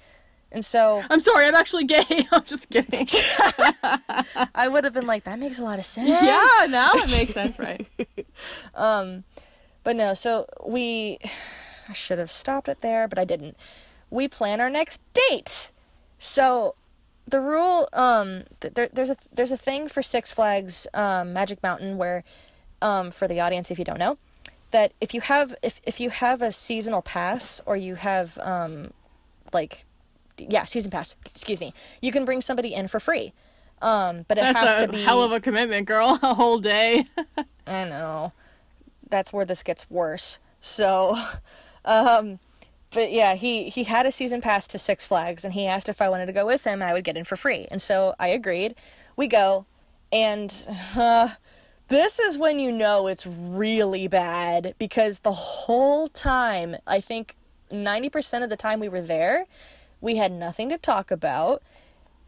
[0.54, 2.06] And so I'm sorry, I'm actually gay.
[2.32, 3.08] I'm just kidding.
[4.56, 7.34] I would have been like, "That makes a lot of sense." yeah, now it makes
[7.34, 7.88] sense, right?
[8.76, 9.24] Um,
[9.84, 11.20] but no, so we
[11.90, 13.58] I should have stopped it there, but I didn't.
[14.10, 15.72] We plan our next date.
[16.20, 16.76] So
[17.28, 21.62] the rule um th- there, there's a there's a thing for Six Flags um, Magic
[21.64, 22.24] Mountain where
[22.82, 24.18] um for the audience if you don't know
[24.72, 28.92] that if you have if if you have a seasonal pass or you have um
[29.54, 29.86] like
[30.38, 31.74] yeah, season pass, excuse me.
[32.02, 33.34] You can bring somebody in for free.
[33.82, 36.20] Um but it That's has a to be hell of a commitment, girl.
[36.24, 37.06] A whole day.
[37.68, 38.32] I know.
[39.10, 40.40] That's where this gets worse.
[40.60, 41.18] So,
[41.86, 42.40] um,
[42.92, 46.02] but yeah, he he had a season pass to Six Flags, and he asked if
[46.02, 46.82] I wanted to go with him.
[46.82, 48.76] I would get in for free, and so I agreed.
[49.16, 49.66] We go,
[50.12, 50.54] and
[50.96, 51.30] uh,
[51.88, 57.36] this is when you know it's really bad because the whole time, I think
[57.72, 59.46] ninety percent of the time we were there,
[60.04, 61.64] we had nothing to talk about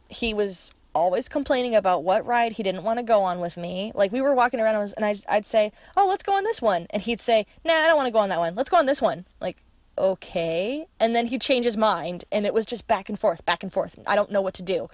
[0.07, 3.91] he was always complaining about what ride he didn't want to go on with me.
[3.93, 6.87] Like we were walking around and, I'd, I'd say, "Oh, let's go on this one,"
[6.91, 8.55] and he'd say, "Nah, I don't want to go on that one.
[8.55, 9.57] Let's go on this one." Like,
[9.97, 13.61] okay, and then he'd change his mind, and it was just back and forth, back
[13.61, 13.99] and forth.
[14.07, 14.89] I don't know what to do,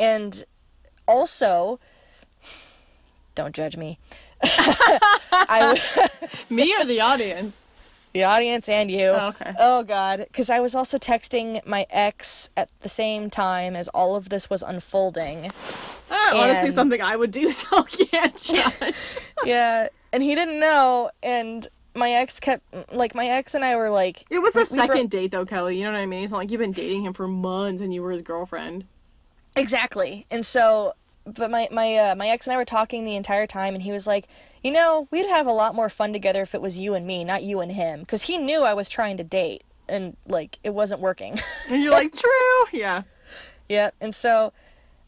[0.00, 0.44] and
[1.06, 1.78] also,
[3.36, 3.98] don't judge me.
[4.42, 5.80] I
[6.50, 7.68] Me or the audience?
[8.16, 9.08] The audience and you.
[9.08, 9.52] Oh, okay.
[9.58, 14.16] Oh God, because I was also texting my ex at the same time as all
[14.16, 15.50] of this was unfolding.
[16.10, 19.18] Honestly, And- something I would do, so can't judge.
[19.44, 23.90] yeah, and he didn't know, and my ex kept like my ex and I were
[23.90, 25.76] like, It was we- a we second date, though, Kelly.
[25.78, 26.22] You know what I mean?
[26.22, 28.86] It's not like you've been dating him for months and you were his girlfriend.
[29.56, 30.94] exactly, and so.
[31.26, 33.92] But my my uh, my ex and I were talking the entire time, and he
[33.92, 34.28] was like,
[34.62, 37.24] "You know, we'd have a lot more fun together if it was you and me,
[37.24, 40.70] not you and him," because he knew I was trying to date, and like it
[40.70, 41.40] wasn't working.
[41.68, 42.66] And you're like, true.
[42.72, 43.02] Yeah.
[43.68, 43.94] Yep.
[44.00, 44.52] And so,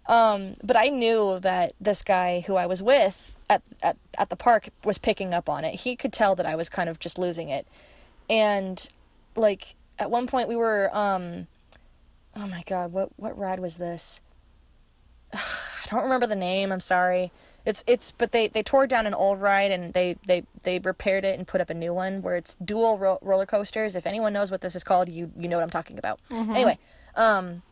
[0.06, 4.36] um, but I knew that this guy who I was with at, at, at the
[4.36, 5.76] park was picking up on it.
[5.76, 7.66] He could tell that I was kind of just losing it.
[8.28, 8.84] And
[9.36, 11.46] like at one point we were, um,
[12.34, 14.20] oh my God, what, what ride was this?
[15.88, 16.72] I don't remember the name.
[16.72, 17.32] I'm sorry.
[17.64, 21.24] It's, it's, but they, they tore down an old ride and they, they, they repaired
[21.24, 23.94] it and put up a new one where it's dual ro- roller coasters.
[23.96, 26.20] If anyone knows what this is called, you, you know what I'm talking about.
[26.54, 26.78] Anyway,
[27.14, 27.62] um,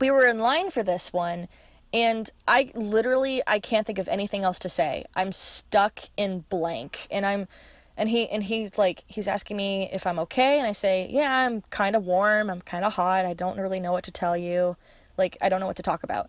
[0.00, 1.48] we were in line for this one
[1.92, 7.06] and i literally i can't think of anything else to say i'm stuck in blank
[7.10, 7.48] and i'm
[7.96, 11.46] and he and he's like he's asking me if i'm okay and i say yeah
[11.46, 14.36] i'm kind of warm i'm kind of hot i don't really know what to tell
[14.36, 14.76] you
[15.16, 16.28] like i don't know what to talk about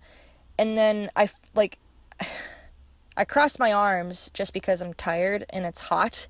[0.60, 1.80] and then I like
[3.18, 6.28] i cross my arms just because i'm tired and it's hot.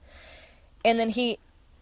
[0.85, 1.37] And then he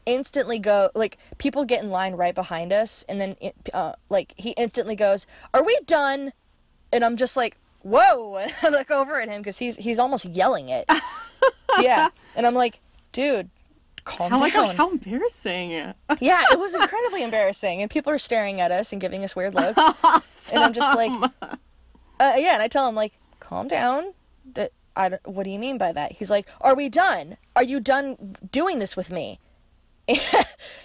[0.05, 4.33] instantly go like people get in line right behind us and then it, uh, like
[4.37, 6.31] he instantly goes are we done?
[6.91, 8.37] And i'm just like whoa.
[8.37, 10.89] And i look over at him because he's he's almost yelling it.
[11.81, 12.07] Yeah.
[12.35, 12.79] And i'm like
[13.11, 13.49] dude
[14.05, 15.71] calm Oh down my gosh, how embarrassing.
[15.71, 19.53] yeah it was incredibly embarrassing and people are staring at us and giving us weird
[19.53, 19.77] looks.
[20.03, 20.55] Awesome.
[20.55, 21.11] and i'm just like
[22.19, 24.13] uh, yeah and i tell him like calm down.
[24.53, 26.13] That I don't, what do you mean by that?
[26.13, 27.37] He's like are we done?
[27.55, 29.39] Are you done doing this with me?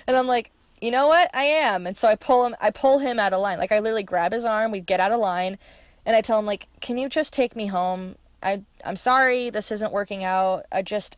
[0.06, 1.30] And i'm like you know what?
[1.32, 1.86] I am.
[1.86, 3.58] And so i pull him i pull him out of line.
[3.58, 5.58] Like i literally grab his arm we get out of line
[6.04, 8.16] and i tell him like can you just take me home?
[8.42, 10.66] I i'm sorry this isn't working out.
[10.72, 11.16] I just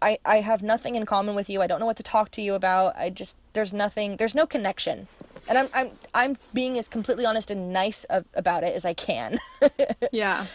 [0.00, 1.62] I, I have nothing in common with you.
[1.62, 2.96] I don't know what to talk to you about.
[2.96, 5.06] I just there's nothing there's no connection.
[5.48, 8.94] And I'm I'm I'm being as completely honest and nice of, about it as I
[8.94, 9.38] can.
[10.12, 10.46] yeah.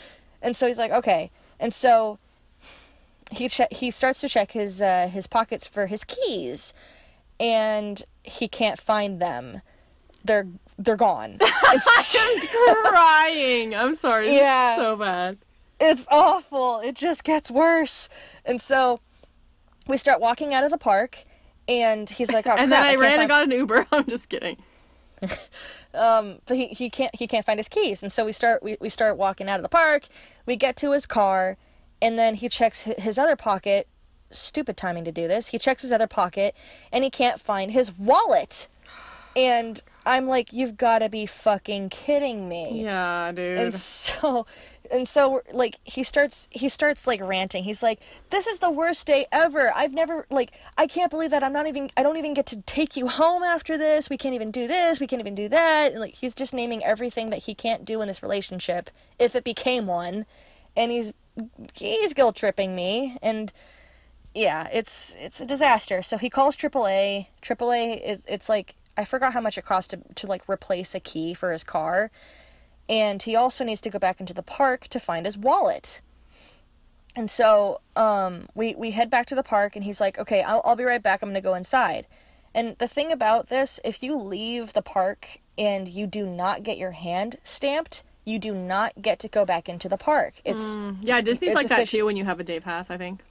[0.41, 2.19] And so he's like, "Okay." And so
[3.31, 6.73] he che- he starts to check his uh, his pockets for his keys
[7.39, 9.61] and he can't find them.
[10.23, 10.47] They're
[10.77, 11.37] they're gone.
[11.41, 13.75] It's, I'm crying.
[13.75, 14.33] I'm sorry.
[14.35, 14.75] Yeah.
[14.75, 15.37] so bad.
[15.79, 16.79] it's awful.
[16.79, 18.09] It just gets worse.
[18.45, 18.99] And so
[19.87, 21.23] we start walking out of the park
[21.67, 23.85] and he's like, "Oh, and crap, then I, can't ran find- and got an Uber.
[23.91, 24.57] I'm just kidding.
[25.93, 28.77] um, but he, he can't he can't find his keys, and so we start we,
[28.79, 30.07] we start walking out of the park.
[30.45, 31.57] We get to his car,
[32.01, 33.87] and then he checks his other pocket.
[34.29, 35.47] Stupid timing to do this.
[35.47, 36.55] He checks his other pocket,
[36.91, 38.67] and he can't find his wallet.
[39.35, 43.57] And I'm like, you've got to be fucking kidding me Yeah, dude.
[43.59, 44.47] and so
[44.91, 47.63] and so like he starts he starts like ranting.
[47.63, 49.71] He's like this is the worst day ever.
[49.75, 52.61] I've never like i can't believe that i'm not even i don't even get to
[52.61, 54.09] take you home after this.
[54.09, 54.99] We can't even do this.
[54.99, 55.91] We can't even do that.
[55.91, 59.43] And like he's just naming everything that he can't do in this relationship if it
[59.43, 60.25] became one.
[60.75, 61.13] And he's
[61.73, 63.17] he's guilt tripping me.
[63.21, 63.51] And
[64.33, 66.01] yeah it's it's a disaster.
[66.01, 69.99] So he calls aaa aaa is it's like i forgot how much it cost to,
[70.15, 72.11] to like replace a key for his car
[72.89, 76.01] and he also needs to go back into the park to find his wallet.
[77.15, 80.61] And so um, we we head back to the park, and he's like, "Okay, I'll
[80.63, 81.21] I'll be right back.
[81.21, 82.05] I'm gonna go inside."
[82.53, 86.77] And the thing about this, if you leave the park and you do not get
[86.77, 90.35] your hand stamped, you do not get to go back into the park.
[90.45, 92.97] It's yeah, Disney's it's like that offici- too when you have a day pass, I
[92.97, 93.23] think.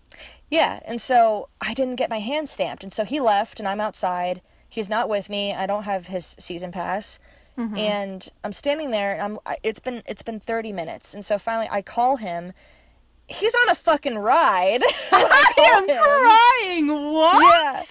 [0.51, 3.81] yeah, and so I didn't get my hand stamped, and so he left, and I'm
[3.81, 4.43] outside.
[4.69, 5.55] He's not with me.
[5.55, 7.19] I don't have his season pass,
[7.57, 9.13] and I'm standing there.
[9.15, 9.57] And I'm.
[9.63, 12.53] It's been it's been 30 minutes, and so finally I call him.
[13.29, 14.83] He's on a fucking ride.
[15.13, 17.13] I I'm crying.
[17.13, 17.43] What?
[17.43, 17.83] Yeah.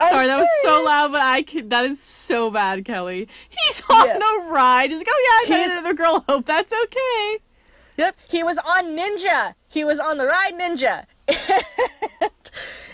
[0.00, 3.28] I'm Sorry, that was so loud, but I can, that is so bad, Kelly.
[3.48, 4.18] He's on Yeah.
[4.18, 4.90] a ride.
[4.90, 6.24] He's like, oh yeah, I met another girl.
[6.28, 7.38] Hope that's okay.
[7.98, 9.54] Yep, he was on Ninja.
[9.68, 11.04] He was on the ride Ninja.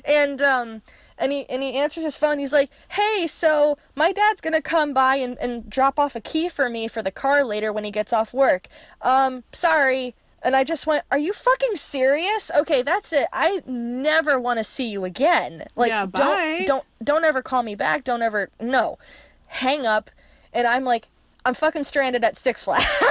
[0.04, 0.82] and um
[1.18, 2.38] and he and he answers his phone.
[2.38, 6.48] He's like, "Hey, so my dad's gonna come by and, and drop off a key
[6.48, 8.68] for me for the car later when he gets off work.
[9.02, 12.50] Um, sorry." And I just went, "Are you fucking serious?
[12.56, 13.26] Okay, that's it.
[13.32, 15.66] I never want to see you again.
[15.74, 16.62] Like, Yeah, bye.
[16.64, 18.04] don't don't don't ever call me back.
[18.04, 18.98] Don't ever no,
[19.46, 20.10] hang up."
[20.52, 21.08] And I'm like,
[21.44, 22.86] "I'm fucking stranded at Six Flags."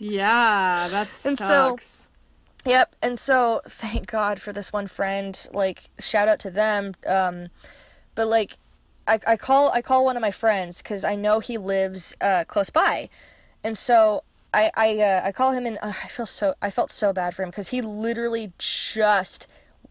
[0.00, 2.08] Yeah, that And so- sucks.
[2.64, 5.46] Yep, and so thank God for this one friend.
[5.52, 6.94] Like shout out to them.
[7.06, 7.48] Um,
[8.14, 8.58] but like,
[9.06, 12.44] I, I call I call one of my friends because I know he lives uh,
[12.44, 13.10] close by,
[13.62, 16.90] and so I I uh, I call him and uh, I feel so I felt
[16.90, 19.46] so bad for him because he literally just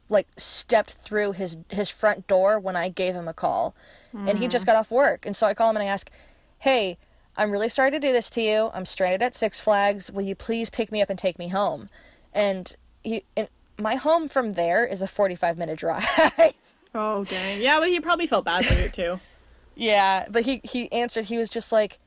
[0.10, 3.76] like stepped through his his front door when I gave him a call,
[4.14, 6.10] and he just got off work, and so I call him and I ask,
[6.60, 6.98] hey.
[7.36, 8.70] I'm really sorry to do this to you.
[8.76, 10.12] I'm stranded at Six Flags.
[10.12, 11.90] Will you please pick me up and take me home?
[12.34, 13.48] And he and
[13.80, 16.06] my home from there is a 45 minute drive.
[16.96, 17.60] Oh dang.
[17.60, 19.20] Yeah, but he probably felt bad for it too.
[19.76, 21.26] yeah but he he answered.
[21.26, 21.98] He was just like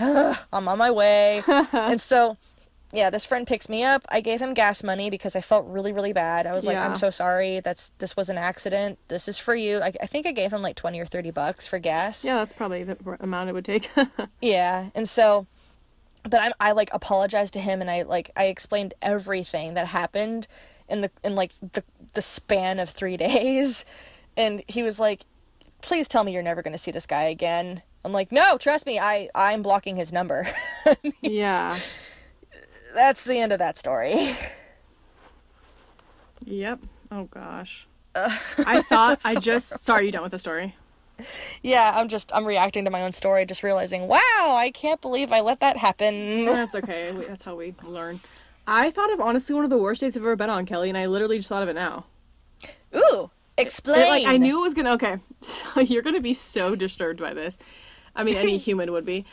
[0.00, 1.42] i'm on my way.
[1.72, 2.36] And so
[2.92, 4.04] yeah this friend picks me up.
[4.08, 6.46] I gave him gas money because i felt really really bad.
[6.48, 6.84] I was like Yeah.
[6.88, 7.60] i'm so sorry.
[7.60, 8.98] That's this was an accident.
[9.06, 9.78] This is for you.
[9.80, 12.24] I, I think i gave him like 20 or 30 bucks for gas.
[12.24, 13.88] Yeah, that's probably the amount it would take.
[14.40, 15.46] Yeah, and so,
[16.24, 20.46] but I I like apologized to him, and I like I explained everything that happened
[20.88, 21.84] in the in like the
[22.14, 23.84] the span of three days,
[24.36, 25.24] and he was like,
[25.82, 28.98] "Please tell me you're never gonna see this guy again." I'm like, "No, trust me,
[28.98, 30.48] I I'm blocking his number."
[31.20, 31.78] yeah.
[32.94, 34.36] That's the end of that story.
[36.44, 36.80] Yep.
[37.10, 37.88] Oh gosh.
[38.14, 40.76] I thought I just sorry you done with the story.
[41.62, 44.18] Yeah, I'm just I'm reacting to my own story, just realizing, wow,
[44.56, 46.44] I can't believe I let that happen.
[46.46, 47.12] That's okay.
[47.28, 48.20] That's how we learn.
[48.66, 50.96] I thought of honestly one of the worst dates I've ever been on, Kelly, and
[50.96, 52.06] I literally just thought of it now.
[52.96, 54.06] Ooh, explain.
[54.06, 54.92] It, like I knew it was gonna.
[54.92, 57.58] Okay, so you're gonna be so disturbed by this.
[58.16, 59.24] I mean, any human would be.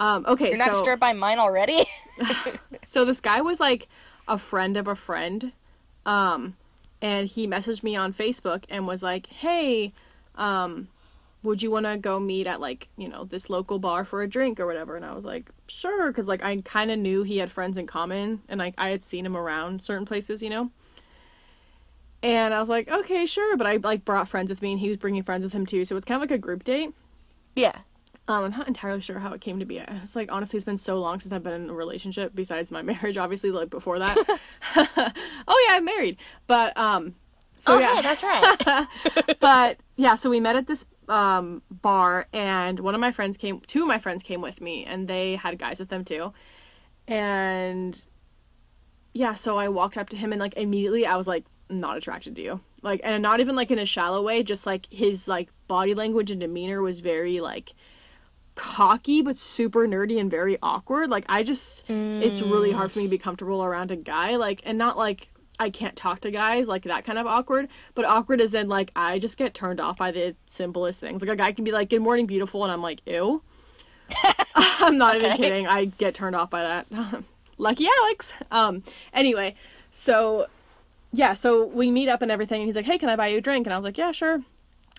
[0.00, 1.84] Um, okay, You're not so disturbed by mine already.
[2.84, 3.88] so this guy was like
[4.26, 5.52] a friend of a friend,
[6.06, 6.56] um,
[7.00, 9.92] and he messaged me on Facebook and was like, "Hey,
[10.34, 10.88] um,
[11.42, 14.28] would you want to go meet at like you know this local bar for a
[14.28, 17.38] drink or whatever?" And I was like, "Sure," because like I kind of knew he
[17.38, 20.70] had friends in common, and like I had seen him around certain places, you know.
[22.22, 24.88] And I was like, "Okay, sure," but I like brought friends with me, and he
[24.88, 26.90] was bringing friends with him too, so it's kind of like a group date.
[27.56, 27.72] yeah.
[28.28, 29.78] Um, I'm not entirely sure how it came to be.
[29.78, 32.32] It's like honestly, it's been so long since I've been in a relationship.
[32.34, 34.16] Besides my marriage, obviously, like before that.
[35.48, 36.18] oh yeah, I'm married.
[36.46, 37.16] But um,
[37.56, 38.86] so oh, yeah, hey, that's right.
[39.40, 43.60] but yeah, so we met at this um bar, and one of my friends came.
[43.60, 46.32] Two of my friends came with me, and they had guys with them too.
[47.06, 48.00] And
[49.12, 52.36] yeah, so I walked up to him, and like immediately, I was like, not attracted
[52.36, 52.60] to you.
[52.82, 54.42] Like, and not even like in a shallow way.
[54.42, 57.74] Just like his like body language and demeanor was very like
[58.54, 61.10] cocky but super nerdy and very awkward.
[61.10, 64.62] Like I just it's really hard for me to be comfortable around a guy like
[64.64, 68.40] and not like I can't talk to guys like that kind of awkward, but awkward
[68.40, 71.22] is in like I just get turned off by the simplest things.
[71.22, 73.42] Like a guy can be like good morning beautiful and I'm like ew.
[74.54, 75.66] I'm not even kidding.
[75.66, 76.86] I get turned off by that.
[77.58, 78.32] Lucky Alex.
[78.50, 78.82] Um.
[79.12, 79.54] Anyway,
[79.90, 80.46] so
[81.12, 83.38] yeah, so we meet up and everything, and he's like, "Hey, can I buy you
[83.38, 84.34] a drink?" And I was like, "Yeah, sure."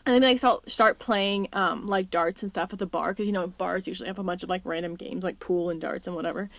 [0.06, 3.12] And then we like start start playing um like darts and stuff at the bar
[3.12, 5.80] because you know bars usually have a bunch of like random games like pool and
[5.82, 6.50] darts and whatever.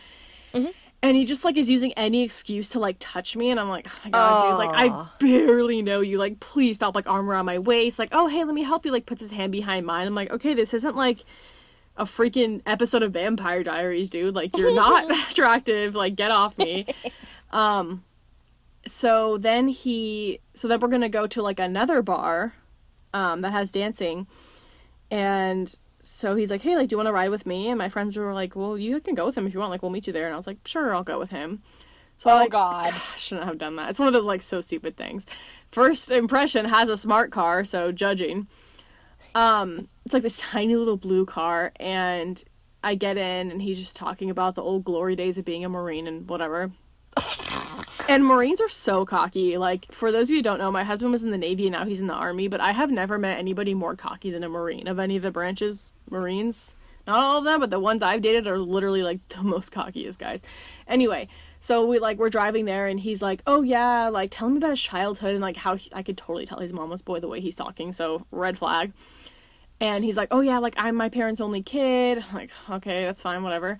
[1.04, 3.86] And he just like is using any excuse to like touch me, and I'm like,
[3.88, 6.16] oh my god, dude, like I barely know you.
[6.16, 6.94] Like, please stop.
[6.94, 7.98] Like arm around my waist.
[7.98, 8.90] Like, oh hey, let me help you.
[8.90, 10.06] Like puts his hand behind mine.
[10.06, 11.22] I'm like, okay, this isn't like
[11.98, 14.34] a freaking episode of Vampire Diaries, dude.
[14.34, 15.94] Like you're not attractive.
[15.94, 16.86] Like get off me.
[17.50, 18.02] um
[18.86, 22.54] so then he so then we're gonna go to like another bar
[23.12, 24.26] um that has dancing
[25.10, 27.68] and so he's like, Hey, like, do you wanna ride with me?
[27.68, 29.82] And my friends were like, Well, you can go with him if you want, like
[29.82, 31.62] we'll meet you there and I was like, Sure, I'll go with him.
[32.16, 32.92] So Oh like, God.
[32.94, 33.90] I shouldn't have done that.
[33.90, 35.26] It's one of those like so stupid things.
[35.72, 38.46] First impression has a smart car, so judging.
[39.34, 42.42] Um, it's like this tiny little blue car, and
[42.84, 45.68] I get in, and he's just talking about the old glory days of being a
[45.68, 46.70] Marine and whatever.
[48.08, 49.56] And Marines are so cocky.
[49.56, 51.72] Like, for those of you who don't know, my husband was in the Navy and
[51.72, 54.48] now he's in the Army, but I have never met anybody more cocky than a
[54.48, 54.86] Marine.
[54.88, 58.46] Of any of the branches, Marines, not all of them, but the ones I've dated
[58.46, 60.42] are literally like the most cockiest guys.
[60.86, 61.28] Anyway,
[61.60, 64.70] so we like we're driving there and he's like, "Oh yeah, like tell me about
[64.70, 67.28] his childhood and like how he, I could totally tell his mom mama's boy the
[67.28, 68.92] way he's talking." So, red flag.
[69.80, 73.22] And he's like, "Oh yeah, like I'm my parents' only kid." I'm like, "Okay, that's
[73.22, 73.78] fine, whatever."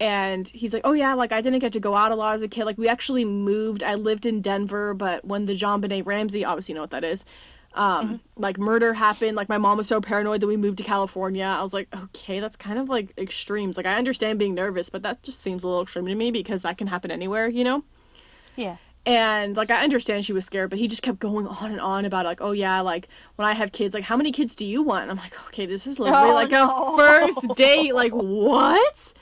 [0.00, 2.42] And he's like, "Oh yeah, like I didn't get to go out a lot as
[2.42, 2.64] a kid.
[2.64, 3.82] Like we actually moved.
[3.82, 7.24] I lived in Denver, but when the JonBenét Ramsey, obviously you know what that is,
[7.74, 9.36] um, like murder happened.
[9.36, 11.44] Like my mom was so paranoid that we moved to California.
[11.44, 13.76] I was like, okay, that's kind of like extremes.
[13.76, 16.62] Like I understand being nervous, but that just seems a little extreme to me because
[16.62, 17.82] that can happen anywhere, you know."
[18.54, 18.76] Yeah.
[19.06, 22.04] And like I understand she was scared, but he just kept going on and on
[22.04, 24.82] about like, oh yeah, like when I have kids, like how many kids do you
[24.82, 25.02] want?
[25.02, 26.94] And I'm like, okay, this is literally Oh, like no.
[26.94, 27.94] a first date.
[27.94, 29.14] Like what?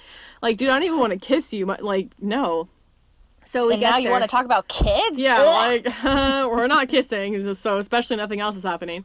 [0.46, 1.66] Like, dude, I don't even want to kiss you.
[1.66, 2.68] but, Like, no.
[3.44, 4.12] So we And get now you there.
[4.12, 5.18] want to talk about kids?
[5.18, 5.84] Yeah, Ugh.
[5.84, 9.04] like we're not kissing, it's just so especially nothing else is happening.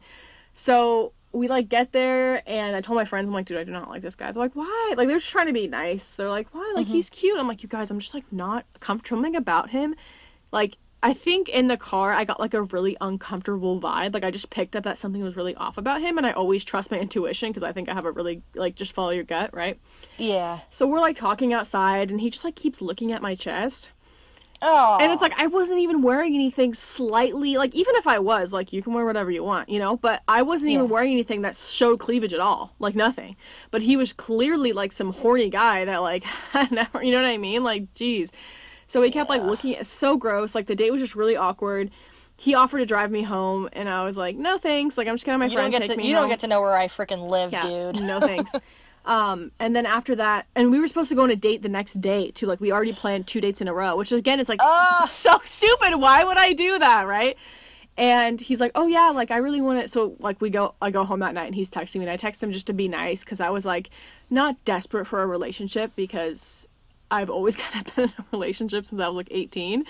[0.54, 3.72] So we like get there, and I told my friends, I'm like, dude, I do
[3.72, 4.30] not like this guy.
[4.30, 4.94] They're like, why?
[4.96, 6.14] Like they're just trying to be nice.
[6.14, 6.72] They're like, why?
[6.76, 6.94] Like mm-hmm.
[6.94, 7.38] he's cute.
[7.38, 9.94] I'm like, you guys, I'm just like not comfortable about him.
[10.52, 14.14] Like I think in the car I got like a really uncomfortable vibe.
[14.14, 16.64] Like I just picked up that something was really off about him, and I always
[16.64, 19.50] trust my intuition because I think I have a really like just follow your gut,
[19.52, 19.80] right?
[20.18, 20.60] Yeah.
[20.70, 23.90] So we're like talking outside, and he just like keeps looking at my chest.
[24.64, 24.98] Oh.
[25.00, 28.72] And it's like I wasn't even wearing anything slightly like even if I was like
[28.72, 31.56] you can wear whatever you want, you know, but I wasn't even wearing anything that
[31.56, 33.34] showed cleavage at all, like nothing.
[33.72, 36.24] But he was clearly like some horny guy that like
[36.70, 37.64] never, you know what I mean?
[37.64, 38.30] Like geez.
[38.92, 41.90] So he kept like looking at so gross, like the date was just really awkward.
[42.36, 44.98] He offered to drive me home and I was like, "No, thanks.
[44.98, 46.40] Like I'm just to have my you friend take to me you home." don't get
[46.40, 48.02] to know where I freaking live, yeah, dude.
[48.02, 48.54] no thanks.
[49.06, 51.70] um, and then after that, and we were supposed to go on a date the
[51.70, 52.44] next day too.
[52.44, 55.06] Like we already planned two dates in a row, which again is like Ugh.
[55.06, 55.96] so stupid.
[55.96, 57.38] Why would I do that, right?
[57.96, 60.90] And he's like, "Oh yeah, like I really want it." So like we go, I
[60.90, 62.88] go home that night, and he's texting me, and I text him just to be
[62.88, 63.88] nice because I was like,
[64.28, 66.68] not desperate for a relationship because
[67.12, 69.84] I've always kind of been in a relationship since I was like 18.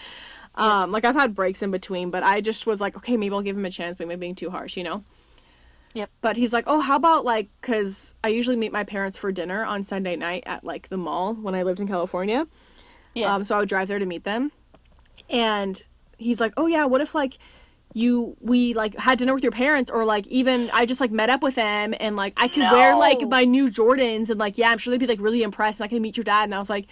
[0.55, 3.43] Um, like I've had breaks in between, but I just was like, okay, maybe I'll
[3.43, 5.03] give him a chance, maybe I'm being too harsh, you know.
[5.95, 6.11] Yep.
[6.21, 9.65] But he's like, oh, how about like, because I usually meet my parents for dinner
[9.65, 12.47] on Sunday night at like the mall when I lived in California.
[13.15, 13.35] Yeah.
[13.35, 14.53] Um, so I would drive there to meet them.
[15.29, 15.83] And
[16.19, 17.39] he's like, oh yeah, what if like
[17.95, 21.29] you we like had dinner with your parents or like even I just like met
[21.29, 24.71] up with them and like I could wear like my new Jordans and like yeah,
[24.71, 26.59] I'm sure they'd be like really impressed and I could meet your dad and I
[26.59, 26.87] was like,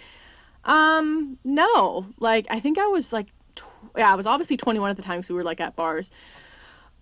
[0.65, 2.07] um, no.
[2.19, 3.63] Like I think I was like tw-
[3.97, 6.11] yeah, I was obviously 21 at the time so we were like at bars.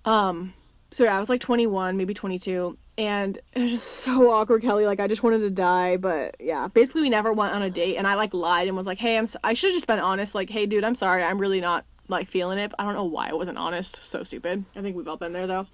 [0.05, 0.53] Um
[0.91, 4.85] so yeah, I was like 21, maybe 22, and it was just so awkward, Kelly.
[4.85, 7.97] Like I just wanted to die, but yeah, basically we never went on a date,
[7.97, 9.99] and I like lied and was like, "Hey, I'm s- I should have just been
[9.99, 10.33] honest.
[10.33, 12.73] Like, hey, dude, I'm sorry, I'm really not like feeling it.
[12.79, 14.03] I don't know why I wasn't honest.
[14.03, 14.65] So stupid.
[14.75, 15.67] I think we've all been there though.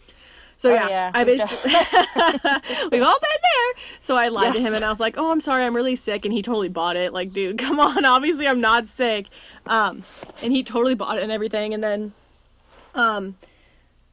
[0.57, 1.57] So Oh, yeah, yeah, I basically
[2.91, 3.83] we've all been there.
[3.99, 6.25] So I lied to him and I was like, "Oh, I'm sorry, I'm really sick,"
[6.25, 7.13] and he totally bought it.
[7.13, 9.27] Like, dude, come on, obviously I'm not sick.
[9.65, 10.03] Um,
[10.41, 12.13] and he totally bought it and everything, and then,
[12.93, 13.35] um,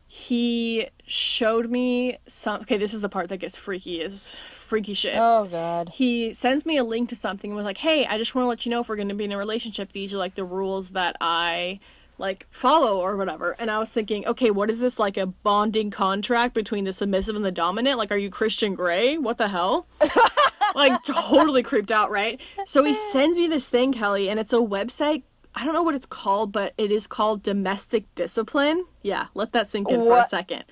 [0.07, 2.61] he showed me some.
[2.63, 4.01] Okay, this is the part that gets freaky.
[4.01, 4.39] Is
[4.73, 5.91] freaky shit oh god.
[5.91, 8.49] he sends me a link to something and was like, "Hey, I just want to
[8.49, 10.45] let you know if we're going to be in a relationship, these are like the
[10.45, 11.79] rules that I
[12.23, 15.91] like follow or whatever." And I was thinking, "Okay, what is this like a bonding
[15.91, 17.99] contract between the submissive and the dominant?
[17.99, 19.19] Like are you Christian Grey?
[19.19, 19.87] What the hell?"
[20.75, 22.41] like totally creeped out, right?
[22.65, 25.95] So he sends me this thing, Kelly, and it's a website I don't know what
[25.95, 28.87] it's called, but it is called domestic discipline.
[29.03, 30.65] Yeah, let that sink in for a second.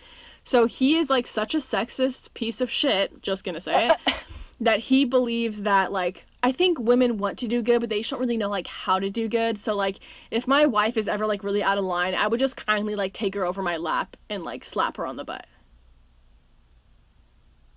[0.43, 4.15] So he is like such a sexist piece of shit, just gonna say it,
[4.61, 8.11] that he believes that like I think women want to do good, but they just
[8.11, 9.59] don't really know like how to do good.
[9.59, 9.99] So like
[10.31, 13.13] if my wife is ever like really out of line, I would just kindly like
[13.13, 15.47] take her over my lap and like slap her on the butt.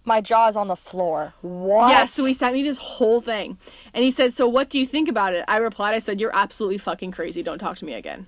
[0.05, 1.33] My jaw's on the floor.
[1.41, 1.89] What?
[1.89, 3.57] Yeah, so he sent me this whole thing.
[3.93, 5.45] And he said, So what do you think about it?
[5.47, 7.41] I replied, I said, You're absolutely fucking crazy.
[7.41, 8.27] Don't talk to me again.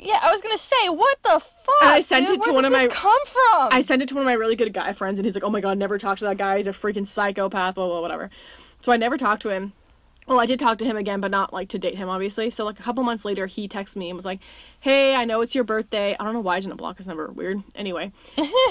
[0.00, 1.74] Yeah, I was gonna say, what the fuck?
[1.82, 2.36] And I sent dude?
[2.38, 3.68] it to Where one did of this my- come from?
[3.72, 5.50] I sent it to one of my really good guy friends, and he's like, "Oh
[5.50, 6.56] my god, never talk to that guy.
[6.58, 8.30] He's a freaking psychopath." Blah blah whatever.
[8.82, 9.72] So I never talked to him.
[10.26, 12.50] Well, I did talk to him again, but not like to date him, obviously.
[12.50, 14.40] So like a couple months later, he texted me and was like,
[14.78, 16.14] "Hey, I know it's your birthday.
[16.20, 17.28] I don't know why I didn't block his number.
[17.28, 17.62] Weird.
[17.74, 18.12] Anyway,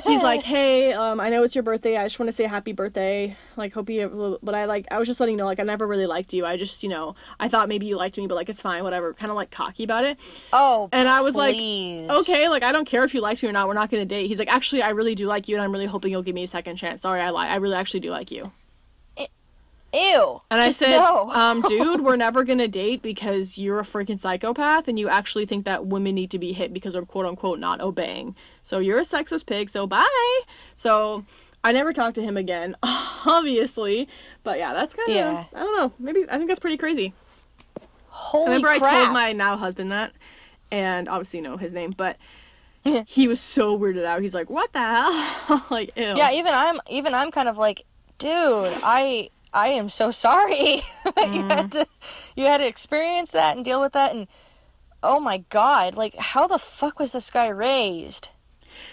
[0.06, 1.98] he's like, "Hey, um, I know it's your birthday.
[1.98, 3.36] I just want to say happy birthday.
[3.56, 4.38] Like, hope you.
[4.44, 6.46] But I like, I was just letting you know, like, I never really liked you.
[6.46, 9.16] I just, you know, I thought maybe you liked me, but like, it's fine, whatever.
[9.16, 10.20] Kind of like cocky about it.
[10.54, 12.06] oh, And I was please.
[12.08, 13.68] like, okay, like I don't care if you liked me or not.
[13.68, 14.28] We're not gonna date.
[14.28, 16.44] He's like, actually, I really do like you, and I'm really hoping you'll give me
[16.44, 17.02] a second chance.
[17.02, 17.48] Sorry, I lie.
[17.48, 18.52] I really actually do like you.
[19.98, 20.42] Ew.
[20.52, 21.30] And I said, no.
[21.34, 25.66] um, dude, we're never gonna date because you're a freaking psychopath, and you actually think
[25.66, 28.36] that women need to be hit because they're quote unquote not obeying.
[28.64, 29.70] So you're a sexist pig.
[29.70, 30.40] So bye.
[30.76, 31.26] So.
[31.64, 34.08] I never talked to him again, obviously,
[34.44, 35.46] but yeah, that's kind of Yeah.
[35.54, 35.92] I don't know.
[36.00, 37.14] Maybe I think that's pretty crazy.
[38.08, 38.94] Holy I remember crap.
[38.94, 40.14] I told my now husband that,
[40.72, 42.18] and obviously you know his name, but
[43.06, 44.22] he was so weirded out.
[44.22, 46.16] He's like, "What the hell?" like, ew.
[46.16, 47.84] Yeah, even I'm even I'm kind of like,
[48.18, 51.50] dude, I I am so sorry that you Mm-hmm.
[51.50, 51.88] had to
[52.36, 54.28] you had to experience that and deal with that and
[55.04, 58.30] oh my god, like how the fuck was this guy raised?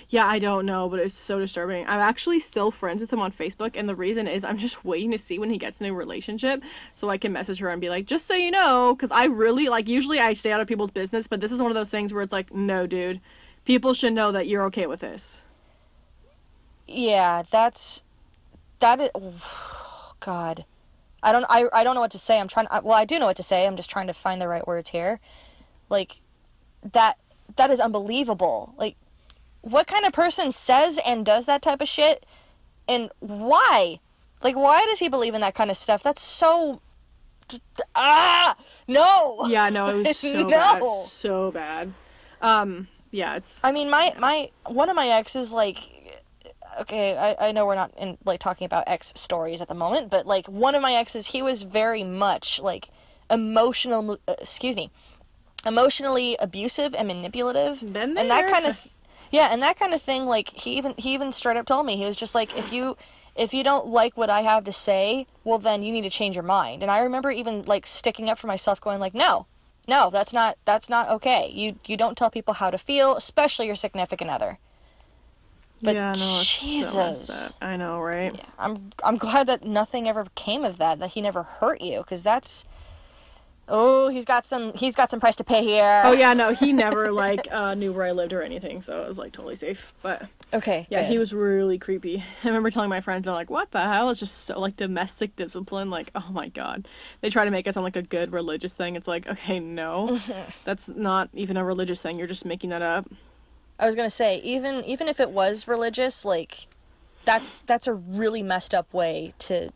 [0.09, 0.27] yeah.
[0.27, 1.87] I don't know, but it's so disturbing.
[1.87, 5.11] I'm actually still friends with him on Facebook, and the reason is I'm just waiting
[5.13, 6.63] to see when he gets in a relationship,
[6.95, 9.69] so I can message her and be like, "Just so you know," because I really
[9.69, 9.89] like.
[9.89, 12.23] Usually I stay out of people's business, but this is one of those things where
[12.23, 13.21] it's like, no, dude,
[13.65, 15.45] people should know that you're okay with this.
[16.87, 18.03] Yeah, that's
[18.81, 19.11] that is
[20.25, 20.65] god.
[21.23, 22.39] I don't I I don't know what to say.
[22.39, 23.67] I'm trying I, well, I do know what to say.
[23.67, 25.21] I'm just trying to find the right words here.
[25.89, 26.21] Like
[26.93, 27.17] that
[27.57, 28.75] that is unbelievable.
[28.77, 28.97] Like
[29.63, 32.27] what kind of person says and does that type of shit
[32.87, 34.01] and why?
[34.43, 36.03] Like why does he believe in that kind of stuff?
[36.03, 36.81] That's so
[37.95, 38.57] ah
[38.89, 39.47] no.
[39.49, 40.51] Yeah, no, it was so No.
[40.51, 41.93] bad, so bad.
[42.41, 45.79] Um, yeah, it's I mean, my my one of my exes like
[46.83, 50.11] okay, I, I know we're not in like talking about ex stories at the moment,
[50.11, 52.89] but like one of my exes, he was very much like
[53.31, 54.19] emotional.
[54.27, 54.91] Uh, excuse me,
[55.67, 58.87] emotionally abusive and manipulative, and that kind of
[59.31, 60.27] yeah, and that kind of thing.
[60.27, 62.97] Like he even he even straight up told me he was just like if you.
[63.37, 66.37] If you don't like what I have to say, well then you need to change
[66.37, 66.83] your mind.
[66.83, 69.47] And I remember even like sticking up for myself going like, "No.
[69.89, 71.51] No, that's not that's not okay.
[71.51, 74.61] You you don't tell people how to feel, especially your significant other."
[75.83, 77.29] But yeah, no, so Jesus.
[77.31, 77.55] up.
[77.61, 78.35] I know, right?
[78.35, 80.99] Yeah, I'm I'm glad that nothing ever came of that.
[80.99, 82.65] That he never hurt you, because that's
[83.69, 86.03] oh he's got some he's got some price to pay here.
[86.05, 89.09] Oh yeah, no, he never like uh, knew where I lived or anything, so it
[89.09, 89.93] was like totally safe.
[90.03, 90.87] But Okay.
[90.89, 92.23] yeah, he was really creepy.
[92.45, 95.35] I remember telling my friends, I'm like, "What the hell?" It's just so like domestic
[95.37, 95.91] discipline.
[95.91, 96.87] Like, oh my god,
[97.21, 98.95] they try to make it sound like a good religious thing.
[98.97, 100.21] It's like, okay, no,
[100.65, 102.19] that's not even a religious thing.
[102.19, 103.07] You're just making that up.
[103.79, 106.69] I was gonna say even even if it was religious, like
[107.25, 109.71] that's that's a really messed up way to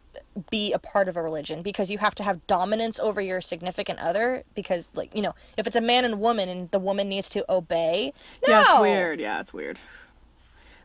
[0.50, 3.98] be a part of a religion because you have to have dominance over your significant
[3.98, 7.28] other because like you know if it's a man and woman and the woman needs
[7.28, 8.12] to obey
[8.46, 9.20] no Yeah, it's weird.
[9.20, 9.80] Yeah, it's weird.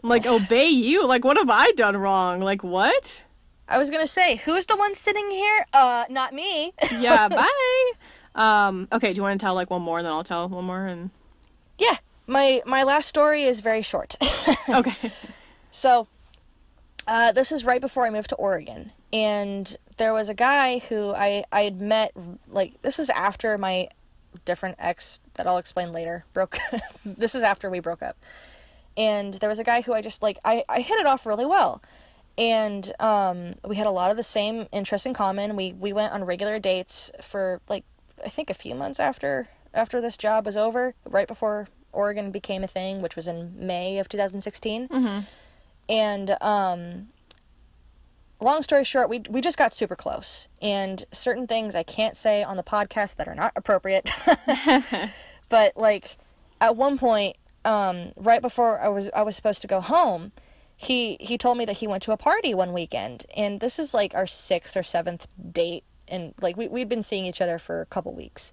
[0.04, 1.08] I'm like, obey you?
[1.08, 2.42] Like, what have I done wrong?
[2.42, 3.26] Like, what?
[3.70, 7.92] i was gonna say who's the one sitting here uh not me Yeah, bye.
[8.36, 10.66] Um, okay, do you want to tell like one more and then I'll tell one
[10.66, 11.12] more and
[11.80, 11.98] yeah
[12.28, 14.16] my my last story is very short
[14.70, 15.12] Okay.
[15.72, 16.08] So,
[17.08, 21.14] uh, this is right before I moved to Oregon, and there was a guy who
[21.16, 22.14] I I had met.
[22.48, 23.90] Like this is after my
[24.46, 26.58] different ex that I'll explain later broke.
[27.06, 28.18] this is after we broke up,
[28.96, 31.46] and there was a guy who I just like I I hit it off really
[31.46, 31.82] well,
[32.38, 35.56] and um we had a lot of the same interests in common.
[35.56, 37.84] We we went on regular dates for like
[38.24, 42.64] I think a few months after after this job was over, right before Oregon became
[42.64, 44.88] a thing, which was in May of 2016
[45.90, 47.10] and um
[48.40, 50.48] long story short we we just got super close.
[50.62, 54.10] And certain things I can't say on the podcast that are not appropriate.
[55.50, 56.18] But like
[56.60, 57.36] at one point
[57.66, 60.32] um right before I was I was supposed to go home
[60.76, 63.26] he he told me that he went to a party one weekend.
[63.38, 65.84] And this is like our sixth or seventh date.
[66.08, 68.52] And like we we'd been seeing each other for a couple weeks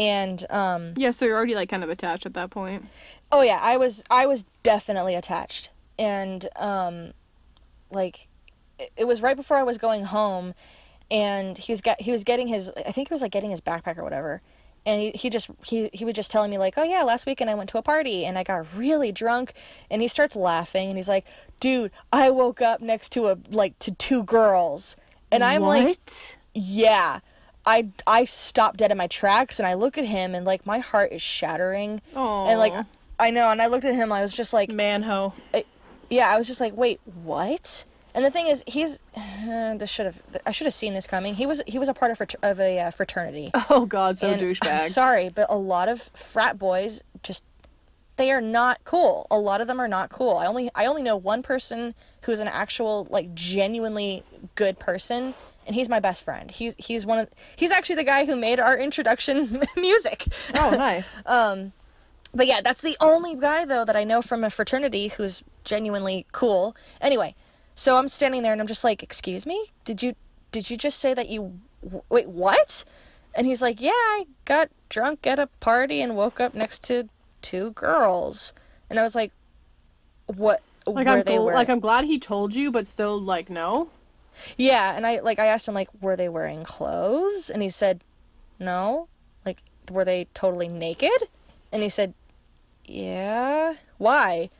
[0.00, 2.86] and um Yeah, so you're already like kind of attached at that point.
[3.30, 5.70] Oh yeah, I was I was definitely attached.
[5.98, 7.12] And um
[7.92, 8.26] like
[8.96, 10.54] it was right before I was going home,
[11.10, 13.60] and he was get he was getting his I think he was like getting his
[13.60, 14.40] backpack or whatever,
[14.86, 17.50] and he, he just he he was just telling me like oh yeah last weekend
[17.50, 19.52] I went to a party and I got really drunk,
[19.90, 21.26] and he starts laughing and he's like
[21.60, 24.96] dude I woke up next to a like to two girls,
[25.30, 25.98] and I'm like
[26.54, 27.20] yeah.
[27.66, 30.78] I I stopped dead in my tracks and I look at him and like my
[30.78, 32.00] heart is shattering.
[32.14, 32.72] And like
[33.18, 35.32] I know and I looked at him and I was just like manho.
[36.08, 37.84] yeah, I was just like, "Wait, what?"
[38.14, 38.98] And the thing is, he's
[39.44, 41.34] this should have I should have seen this coming.
[41.34, 43.50] He was he was a part of of a uh, fraternity.
[43.70, 44.88] Oh god, so And I'm douchebag.
[44.88, 47.44] sorry, but a lot of frat boys just
[48.16, 49.26] they are not cool.
[49.30, 50.36] A lot of them are not cool.
[50.36, 54.24] I only I only know one person who's an actual like genuinely
[54.56, 55.34] good person
[55.70, 56.50] and he's my best friend.
[56.50, 60.26] He's he's one of he's actually the guy who made our introduction music.
[60.58, 61.22] oh, nice.
[61.26, 61.72] um,
[62.34, 66.26] But yeah, that's the only guy though that I know from a fraternity who's genuinely
[66.32, 66.74] cool.
[67.00, 67.36] Anyway,
[67.76, 69.66] so I'm standing there and I'm just like, "Excuse me?
[69.84, 70.16] Did you
[70.50, 72.82] did you just say that you w- wait, what?"
[73.32, 77.08] And he's like, "Yeah, I got drunk at a party and woke up next to
[77.42, 78.52] two girls."
[78.90, 79.30] And I was like,
[80.26, 83.90] "What like I'm gl- wearing?" like I'm glad he told you, but still like no.
[84.56, 88.02] Yeah, and I like I asked him like, "Were they wearing clothes?" And he said,
[88.58, 89.08] "No."
[89.44, 89.58] Like,
[89.90, 91.28] were they totally naked?
[91.72, 92.14] And he said,
[92.84, 94.50] "Yeah." Why?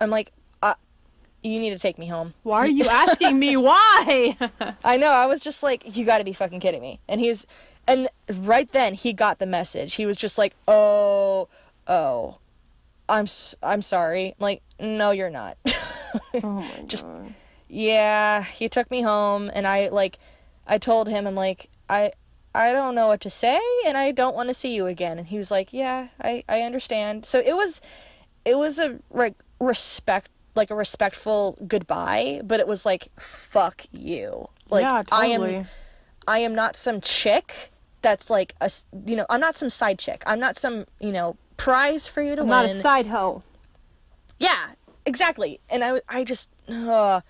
[0.00, 0.32] I'm like,
[0.62, 0.74] uh,
[1.42, 4.36] "You need to take me home." Why are you asking me why?
[4.84, 5.10] I know.
[5.10, 7.46] I was just like, "You got to be fucking kidding me." And he's
[7.86, 9.94] and right then he got the message.
[9.94, 11.48] He was just like, "Oh,
[11.86, 12.36] oh.
[13.08, 15.56] I'm s- I'm sorry." I'm like, "No, you're not."
[16.34, 17.34] oh my Just- god.
[17.70, 20.18] Yeah he took me home and i like
[20.66, 22.10] i told him i'm like i
[22.54, 25.28] i don't know what to say and i don't want to see you again and
[25.28, 27.80] he was like yeah i i understand so it was
[28.44, 34.48] it was a like respect like a respectful goodbye but it was like fuck you
[34.68, 35.56] like yeah, i totally.
[35.56, 35.66] am
[36.26, 37.70] i am not some chick
[38.02, 38.70] that's like a
[39.06, 42.34] you know i'm not some side chick i'm not some you know prize for you
[42.34, 43.42] to I'm win not a side hoe.
[44.38, 44.70] yeah,
[45.04, 45.60] exactly.
[45.68, 47.20] And I, I just, uh,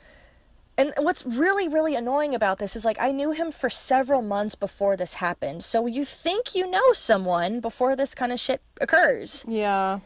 [0.80, 4.54] and what's really, really annoying about this is like I knew him for several months
[4.54, 5.62] before this happened.
[5.62, 9.44] So you think you know someone before this kind of shit occurs.
[9.46, 10.00] Yeah.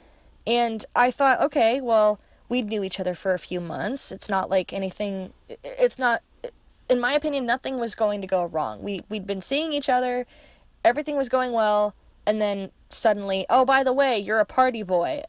[0.45, 2.19] And I thought, okay, well,
[2.49, 4.11] we knew each other for a few months.
[4.11, 6.23] It's not like anything, it's not,
[6.91, 8.83] in my opinion, nothing was going to go wrong.
[8.83, 10.27] We, we'd been seeing each other,
[10.85, 11.95] everything was going well.
[12.27, 15.23] And then suddenly, oh, by the way, you're a party boy.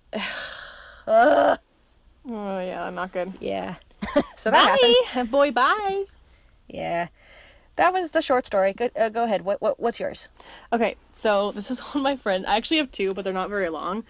[2.27, 3.33] Oh yeah, I'm not good.
[3.39, 3.75] Yeah.
[4.35, 5.31] so that happened.
[5.31, 5.51] Boy.
[5.51, 6.05] Bye.
[6.67, 7.07] Yeah.
[7.77, 8.73] That was the short story.
[8.73, 8.91] Good.
[8.97, 9.43] Uh, go ahead.
[9.43, 10.29] What, what what's yours?
[10.71, 12.45] Okay, so this is one of my friends.
[12.47, 14.03] I actually have two, but they're not very long.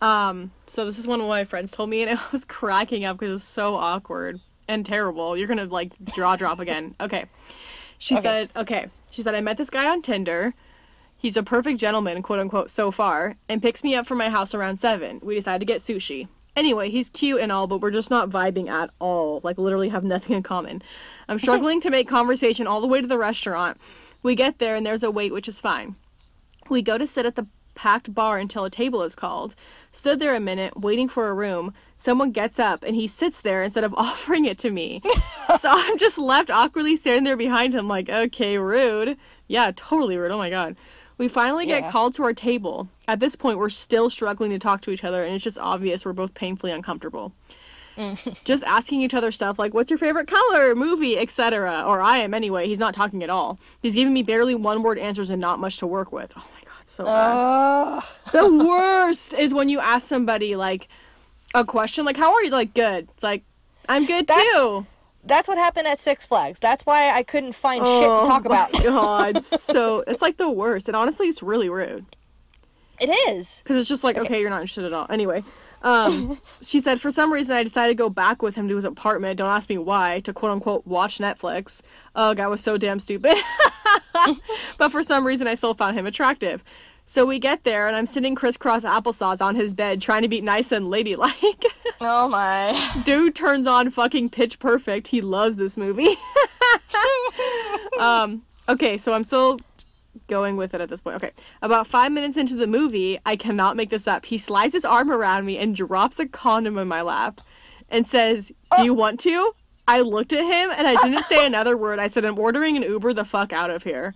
[0.00, 3.18] Um, so this is one of my friends told me, and I was cracking up
[3.18, 5.36] because it was so awkward and terrible.
[5.36, 6.94] You're gonna like draw drop again.
[7.00, 7.26] Okay.
[7.98, 8.22] She Okay.
[8.22, 8.86] said, okay.
[9.10, 10.54] She said, I met this guy on Tinder.
[11.16, 14.54] He's a perfect gentleman, quote unquote, so far, and picks me up from my house
[14.54, 15.20] around seven.
[15.22, 16.26] We decided to get sushi.
[16.54, 19.40] Anyway, he's cute and all, but we're just not vibing at all.
[19.42, 20.82] Like, literally have nothing in common.
[21.28, 23.78] I'm struggling to make conversation all the way to the restaurant.
[24.22, 25.96] We get there, and there's a wait, which is fine.
[26.68, 29.54] We go to sit at the packed bar until a table is called.
[29.90, 31.72] Stood there a minute, waiting for a room.
[31.96, 35.00] Someone gets up and he sits there instead of offering it to me.
[35.58, 39.16] so I'm just left awkwardly standing there behind him, like, okay, rude.
[39.48, 40.30] Yeah, totally rude.
[40.30, 40.76] Oh my god.
[41.22, 41.90] We finally get Yeah.
[41.92, 42.88] called to our table.
[43.06, 46.04] At this point, we're still struggling to talk to each other, and it's just obvious
[46.04, 47.32] we're both painfully uncomfortable.
[48.44, 51.84] just asking each other stuff like, what's your favorite color, movie, etc.
[51.86, 52.66] Or I am anyway.
[52.66, 53.60] He's not talking at all.
[53.82, 56.32] He's giving me barely one word answers and not much to work with.
[56.36, 58.02] Oh my god, so bad.
[58.32, 60.88] The worst is when you ask somebody like
[61.54, 63.06] a question like how are you like good.
[63.14, 63.44] It's like
[63.88, 64.86] I'm good That's- too.
[65.24, 66.58] That's what happened at Six Flags.
[66.58, 68.72] That's why I couldn't find shit to talk Oh about.
[68.82, 70.88] God, so it's like the worst.
[70.88, 72.04] And honestly, it's really rude
[73.00, 73.60] It is.
[73.62, 75.06] because it's just like okay, you're not interested at all.
[75.08, 75.44] Anyway,
[75.82, 78.84] um, she said for some reason I decided to go back with him to his
[78.84, 79.38] apartment.
[79.38, 80.20] Don't ask me why.
[80.20, 81.82] To quote unquote watch Netflix.
[82.16, 83.36] Ugh, I was so damn stupid.
[84.78, 86.64] but for some reason I still found him attractive.
[87.12, 90.40] So we get there and I'm sitting crisscross applesauce on his bed trying to be
[90.40, 91.66] nice and ladylike.
[92.04, 93.00] Oh my.
[93.04, 95.06] Dude turns on fucking pitch perfect.
[95.08, 96.16] He loves this movie.
[98.00, 99.60] um, okay, so I'm still
[100.26, 101.14] going with it at this point.
[101.16, 101.30] Okay.
[101.60, 104.26] About five minutes into the movie, I cannot make this up.
[104.26, 107.40] He slides his arm around me and drops a condom in my lap
[107.88, 109.54] and says, Do you want to?
[109.88, 111.98] I looked at him and I didn't say another word.
[111.98, 114.14] I said, I'm ordering an Uber the fuck out of here.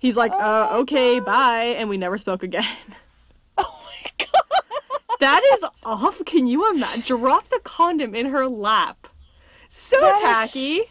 [0.00, 1.74] He's like, uh, okay, bye.
[1.78, 2.64] And we never spoke again.
[3.58, 5.18] Oh my god.
[5.20, 6.24] That is off.
[6.24, 7.02] Can you imagine?
[7.02, 9.08] Drops a condom in her lap.
[9.68, 10.20] So That is-
[10.52, 10.82] tacky.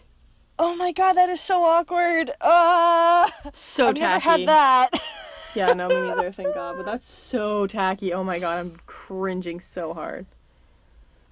[0.60, 2.30] Oh my god, that is so awkward.
[2.40, 4.30] Uh, So I've never tacky.
[4.42, 4.90] had that.
[5.56, 6.32] Yeah, no, me neither.
[6.32, 6.78] Thank God.
[6.78, 8.14] But that's so tacky.
[8.14, 10.28] Oh my God, I'm cringing so hard.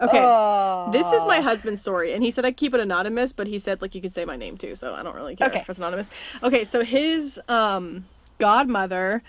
[0.02, 0.22] Okay.
[0.24, 0.90] Oh.
[0.92, 3.82] This is my husband's story, and he said I keep it anonymous, but he said
[3.82, 5.60] like you can say my name too, so I don't really care Okay.
[5.60, 6.10] if it's anonymous.
[6.42, 8.06] Okay, so his um
[8.38, 9.22] godmother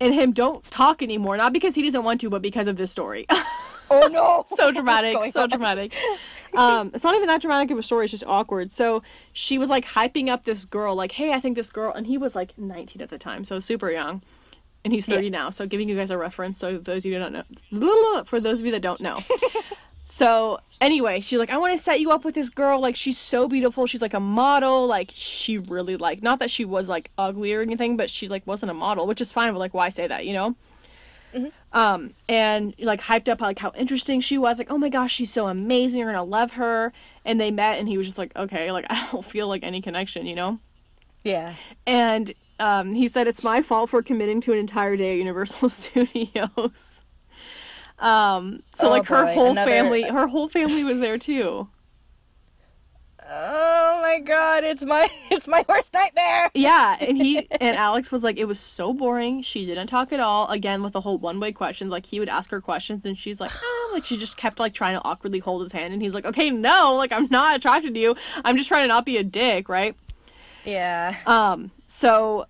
[0.00, 2.90] and him don't talk anymore, not because he doesn't want to, but because of this
[2.90, 3.26] story.
[3.92, 4.44] Oh no.
[4.56, 5.48] so dramatic, so on?
[5.48, 5.92] dramatic.
[6.56, 8.70] Um, it's not even that dramatic of a story; it's just awkward.
[8.70, 12.06] So she was like hyping up this girl, like, "Hey, I think this girl," and
[12.06, 14.22] he was like 19 at the time, so super young,
[14.84, 15.50] and he's 30 now.
[15.50, 17.32] So giving you guys a reference, so those of you who don't
[17.72, 19.18] know, for those of you that don't know.
[20.10, 22.80] So anyway, she's like, "I want to set you up with this girl.
[22.80, 23.86] Like, she's so beautiful.
[23.86, 24.86] She's like a model.
[24.86, 28.46] Like, she really like not that she was like ugly or anything, but she like
[28.46, 29.52] wasn't a model, which is fine.
[29.52, 30.56] But like, why say that, you know?"
[31.72, 35.30] um and like hyped up like how interesting she was like oh my gosh she's
[35.30, 36.92] so amazing you're gonna love her
[37.24, 39.80] and they met and he was just like okay like i don't feel like any
[39.80, 40.58] connection you know
[41.22, 41.54] Yeah.
[41.86, 45.68] and um he said it's my fault for committing to an entire day at universal
[45.80, 47.04] studios
[48.00, 51.68] um so Oh, like her boy, whole another- family her whole family was there too.
[53.32, 56.50] Oh my god, it's my it's my worst nightmare.
[56.54, 59.42] yeah and he and alex was like it was so boring.
[59.42, 60.48] She didn't talk at all.
[60.48, 63.52] Again with the whole one-way questions like he would ask her questions and she's like
[63.62, 66.24] oh like she just kept like trying to awkwardly hold his hand and he's like
[66.24, 68.16] okay no like i'm not attracted to you.
[68.44, 69.94] I'm just trying to not be a dick right?
[70.64, 71.14] Yeah.
[71.26, 72.46] um so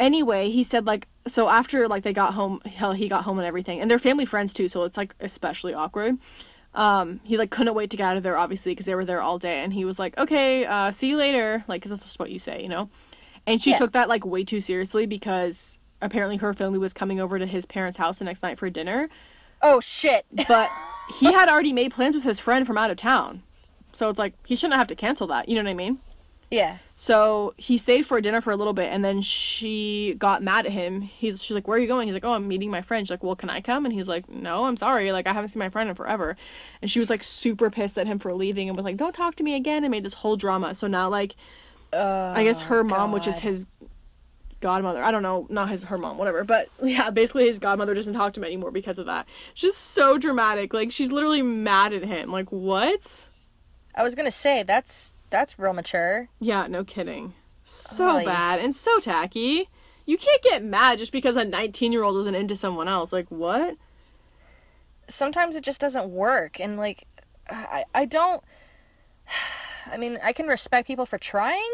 [0.00, 3.46] anyway he said like so after like they got home hell he got home and
[3.46, 6.16] everything and they're family friends too so it's like especially awkward.
[6.74, 9.20] Um he like couldn't wait to get out of there obviously because they were there
[9.20, 12.18] all day and he was like okay uh see you later like because that's just
[12.18, 12.88] what you say you know?
[13.46, 13.76] And she Yeah.
[13.78, 17.66] took that like way too seriously because apparently her family was coming over to his
[17.66, 19.08] parents house the next night for dinner.
[19.60, 20.24] Oh shit.
[20.48, 20.70] but
[21.18, 23.42] he had already made plans with his friend from out of town.
[23.92, 25.98] So it's like he shouldn't have to cancel that you know what i mean
[26.50, 26.78] Yeah.
[26.94, 30.72] so he stayed for dinner for a little bit, and then she got mad at
[30.72, 31.00] him.
[31.00, 33.12] He's she's like, "Where are you going?" He's like, "Oh, I'm meeting my friend." She's
[33.12, 35.12] like, "Well, can I come?" And he's like, "No, I'm sorry.
[35.12, 36.36] Like, I haven't seen my friend in forever."
[36.82, 39.36] And she was like super pissed at him for leaving, and was like, "Don't talk
[39.36, 40.74] to me again," and made this whole drama.
[40.74, 41.36] So now, like,
[41.92, 43.66] I guess her mom, which is his
[44.60, 48.14] godmother, I don't know, not his her mom, whatever, but yeah, basically his godmother doesn't
[48.14, 49.28] talk to him anymore because of that.
[49.52, 50.74] It's just so dramatic.
[50.74, 52.30] Like, she's literally mad at him.
[52.30, 53.28] Like, what?
[53.94, 56.28] I was gonna say that's that's real mature.
[56.40, 57.34] Yeah, no kidding.
[57.62, 58.24] So Ay.
[58.24, 59.68] bad and so tacky.
[60.06, 63.12] You can't get mad just because a 19 year old isn't into someone else.
[63.12, 63.76] Like, what?
[65.08, 67.06] Sometimes it just doesn't work, and like,
[67.48, 68.42] I I don't.
[69.86, 71.70] I mean, I can respect people for trying,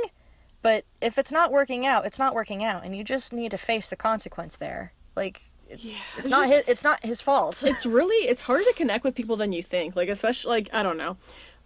[0.63, 3.59] but if it's not working out, it's not working out, and you just need to
[3.59, 4.93] face the consequence there.
[5.15, 7.63] Like, it's Yeah, it's it's not just- his it's not his fault.
[7.63, 9.97] It's really, it's harder to connect with people than you think.
[9.97, 11.17] Like, especially, like, I don't know.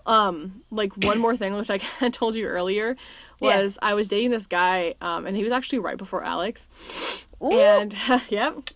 [0.06, 1.78] Um, like, one more thing, which I
[2.10, 2.96] told you earlier,
[3.40, 3.60] Yeah.
[3.62, 6.68] was I was dating this guy, um, and he was actually right before Alex.
[7.42, 7.52] Ooh.
[7.58, 7.94] And,
[8.28, 8.70] yep,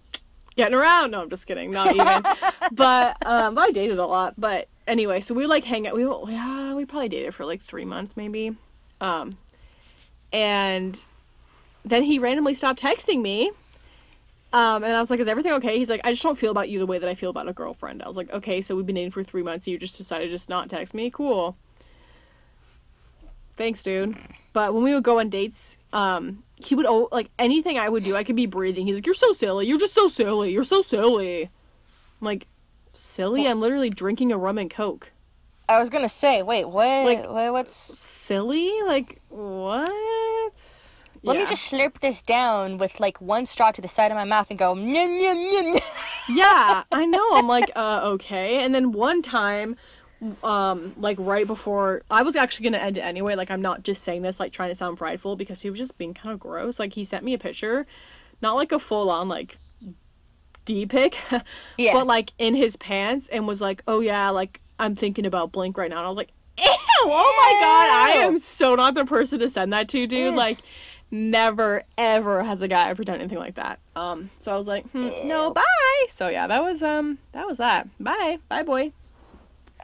[0.57, 1.11] getting around.
[1.13, 1.71] No, I'm just kidding.
[1.71, 2.23] Not even.
[2.73, 4.35] but, um, but I dated a lot.
[4.39, 5.95] But anyway, so we like hang out.
[5.95, 6.03] We,
[6.33, 8.57] yeah, we probably dated for like three months, maybe.
[9.01, 9.37] Um,
[10.33, 11.05] and
[11.85, 13.51] then he randomly stopped texting me.
[14.55, 16.69] Um, and I was like, "Is everything okay?" He's like, "I just don't feel about
[16.69, 18.87] you the way that I feel about a girlfriend." I was like, "Okay, so we've
[18.87, 19.67] been dating for three months.
[19.67, 21.11] You just decided to just not text me.
[21.11, 21.57] Cool.
[23.57, 24.17] Thanks, dude."
[24.53, 28.05] But when we would go on dates, um, he would oh like anything I would
[28.05, 28.87] do, I could be breathing.
[28.87, 29.67] He's like, "You're so silly.
[29.67, 30.53] You're just so silly.
[30.53, 32.47] You're so silly." I'm like,
[32.93, 33.49] "Silly?
[33.49, 35.11] I'm literally drinking a rum and coke."
[35.69, 37.05] I was gonna say, wait, what?
[37.05, 37.73] Like- wait, what's?
[37.73, 38.71] Silly?
[38.83, 41.04] Like what?
[41.25, 44.25] Let me just slurp this down with like one straw to the side of my
[44.25, 44.75] mouth and go.
[44.75, 47.29] Yeah, I know.
[47.33, 48.63] I'm like, uh, okay.
[48.63, 49.77] And then one time,
[50.43, 53.35] um, like right before I was actually gonna end it anyway.
[53.35, 55.99] Like I'm not just saying this like trying to sound prideful because he was just
[55.99, 56.79] being kind of gross.
[56.79, 57.87] Like he sent me a picture,
[58.41, 59.59] not like a full on like
[60.65, 61.17] D pic,
[61.79, 61.93] Yeah.
[61.93, 65.77] but like in his pants and was like, oh yeah, like I'm thinking about Blink
[65.77, 65.99] right now.
[65.99, 69.51] And I was like, ew, oh my god, I am so not the person to
[69.51, 70.35] send that to, dude.
[70.35, 70.59] Like.
[71.11, 73.79] Never ever has a guy ever done anything like that.
[73.95, 75.63] Um, so I was like, hmm, no, bye.
[76.09, 77.89] So yeah, that was um, that was that.
[78.01, 78.93] Bye, bye, boy.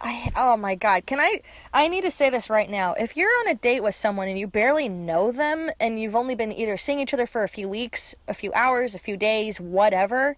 [0.03, 1.43] I, oh my god, can I
[1.75, 2.95] I need to say this right now.
[2.95, 6.35] If you're on a date with someone and you barely know them and you've only
[6.35, 9.61] been either seeing each other for a few weeks, a few hours, a few days,
[9.61, 10.37] whatever,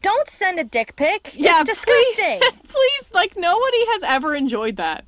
[0.00, 1.32] don't send a dick pic.
[1.36, 2.40] Yeah, it's disgusting.
[2.40, 5.04] Please, please, like nobody has ever enjoyed that.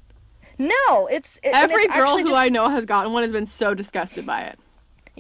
[0.59, 3.47] no, it's it, Every it's girl who just- I know has gotten one has been
[3.47, 4.59] so disgusted by it.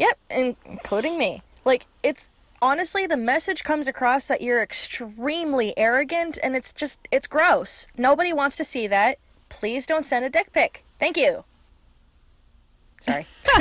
[0.01, 0.19] Yep,
[0.67, 1.43] including me.
[1.65, 2.31] Like it's
[2.63, 7.87] honestly the message comes across that you're extremely arrogant and it's just it's gross.
[7.99, 9.19] Nobody wants to see that.
[9.51, 10.85] Please don't send a dick pic.
[10.99, 11.45] Thank you.
[13.03, 13.27] Sorry.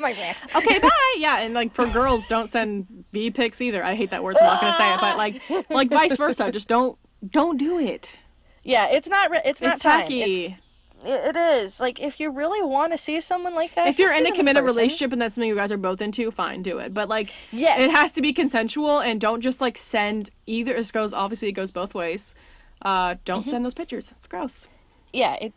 [0.00, 0.42] My rant.
[0.56, 0.90] okay, bye.
[1.18, 3.82] Yeah, and like for girls, don't send B pics either.
[3.84, 5.00] I hate that word, so I'm not gonna say it.
[5.00, 6.98] But like, like vice versa, just don't
[7.30, 8.16] don't do it.
[8.64, 9.30] Yeah, it's not.
[9.44, 10.00] It's not It's time.
[10.02, 10.22] tacky.
[10.46, 10.60] It's-
[11.04, 11.80] it- it is.
[11.80, 14.64] Like if you really want to see someone like that, if you're in a committed
[14.64, 16.92] relationship and that's something you guys are both into, fine, do it.
[16.94, 17.80] But like, Yes.
[17.80, 20.74] it has to be consensual, and don't just like send either.
[20.74, 22.34] This goes obviously it goes both ways.
[22.82, 23.50] Uh, don't Mm-hmm.
[23.50, 24.12] send those pictures.
[24.16, 24.68] It's gross.
[25.12, 25.52] yeah, it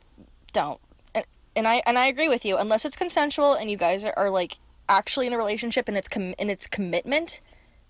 [0.53, 0.79] don't.
[1.13, 1.25] And,
[1.55, 2.57] and I and I agree with you.
[2.57, 4.57] Unless it's consensual and you guys are, are like
[4.89, 7.41] actually in a relationship and it's com- and it's commitment,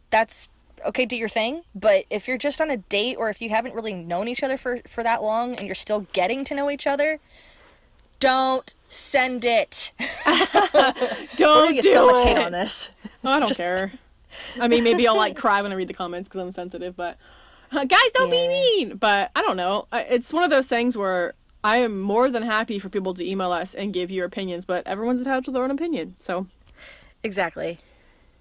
[0.10, 0.50] that's
[0.86, 1.06] okay.
[1.06, 1.62] Do your thing.
[1.76, 4.58] But if you're just on a date or if you haven't really known each other
[4.58, 7.20] for for that long and you're still getting to know each other,
[8.22, 9.92] don't send it.
[11.36, 12.28] Don't I get do so much it.
[12.28, 12.90] hate on this.
[13.24, 13.92] I don't Just- care.
[14.60, 17.18] I mean, maybe I'll like cry when I read the comments because I'm sensitive, but
[17.72, 18.42] uh, guys, don't Yeah.
[18.42, 18.96] be mean.
[18.98, 19.88] But I don't know.
[19.94, 23.52] It's one of those things where I am more than happy for people to email
[23.52, 26.16] us and give your opinions, but everyone's entitled to their own opinion.
[26.20, 26.48] So
[27.24, 27.78] Exactly.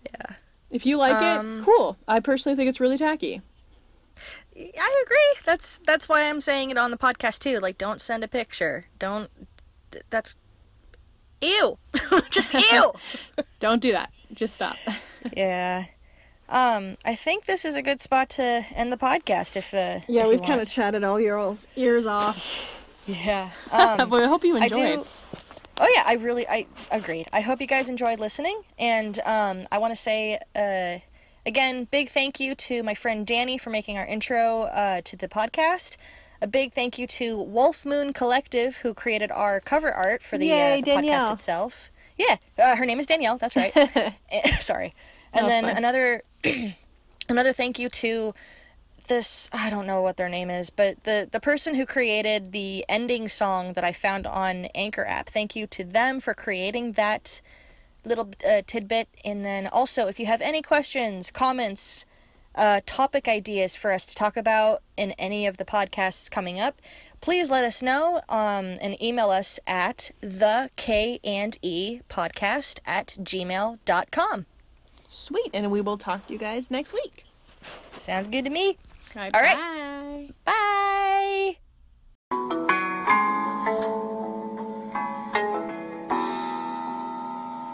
[0.05, 0.35] Yeah.
[0.70, 1.97] If you like Um, it, cool.
[2.09, 3.43] I personally think it's really tacky.
[4.57, 5.43] I agree.
[5.47, 7.61] That's that's why I'm saying it on the podcast too.
[7.61, 8.87] Like, don't send a picture.
[8.99, 9.31] Don't.
[9.91, 10.36] Th- That's.
[11.41, 11.78] Ew.
[12.30, 12.93] Just ew.
[13.61, 14.11] Don't do that.
[14.34, 14.76] Just stop.
[15.36, 15.86] yeah.
[16.49, 18.43] Um, I think this is a good spot to
[18.74, 19.57] end the podcast.
[19.57, 22.76] If uh, Yeah, if we've kind of chatted all your all's ears off.
[23.07, 23.51] yeah.
[23.70, 25.01] Um, but I hope you I enjoyed.
[25.01, 25.07] do.
[25.78, 27.26] Oh yeah, I really I agreed.
[27.32, 30.99] I hope you guys enjoyed listening, and um, I want to say uh,
[31.47, 35.26] again, big thank you to my friend Danny for making our intro uh, to the
[35.28, 35.97] podcast.
[36.43, 40.47] A big thank you to Wolf Moon Collective who created our cover art for the,
[40.47, 41.20] Yay, uh, the Danielle.
[41.28, 41.91] podcast itself.
[42.16, 43.38] Yeah, uh, her name is Danielle.
[43.38, 43.72] That's right.
[44.30, 44.95] Eh, Sorry.
[45.32, 46.22] And No, then another
[47.28, 48.34] another thank you to
[49.09, 52.84] this I don't know what their name is, but the the person who created the
[52.88, 55.28] ending song that I found on Anchor app.
[55.28, 57.41] Thank you to them for creating that
[58.05, 59.09] little uh, tidbit.
[59.24, 62.07] And then also, if you have any questions, comments,
[62.61, 66.80] uh, topic ideas for us to talk about in any of the podcasts coming up,
[67.22, 73.16] please let us know um, and email us at the K and E podcast at
[73.18, 74.46] gmail.com.
[75.08, 75.50] Sweet.
[75.54, 77.24] And we will talk to you guys next week.
[77.98, 78.76] Sounds good to me.
[79.16, 79.34] All right.
[79.34, 80.34] All right.
[80.44, 81.56] Bye.
[82.30, 82.76] Bye.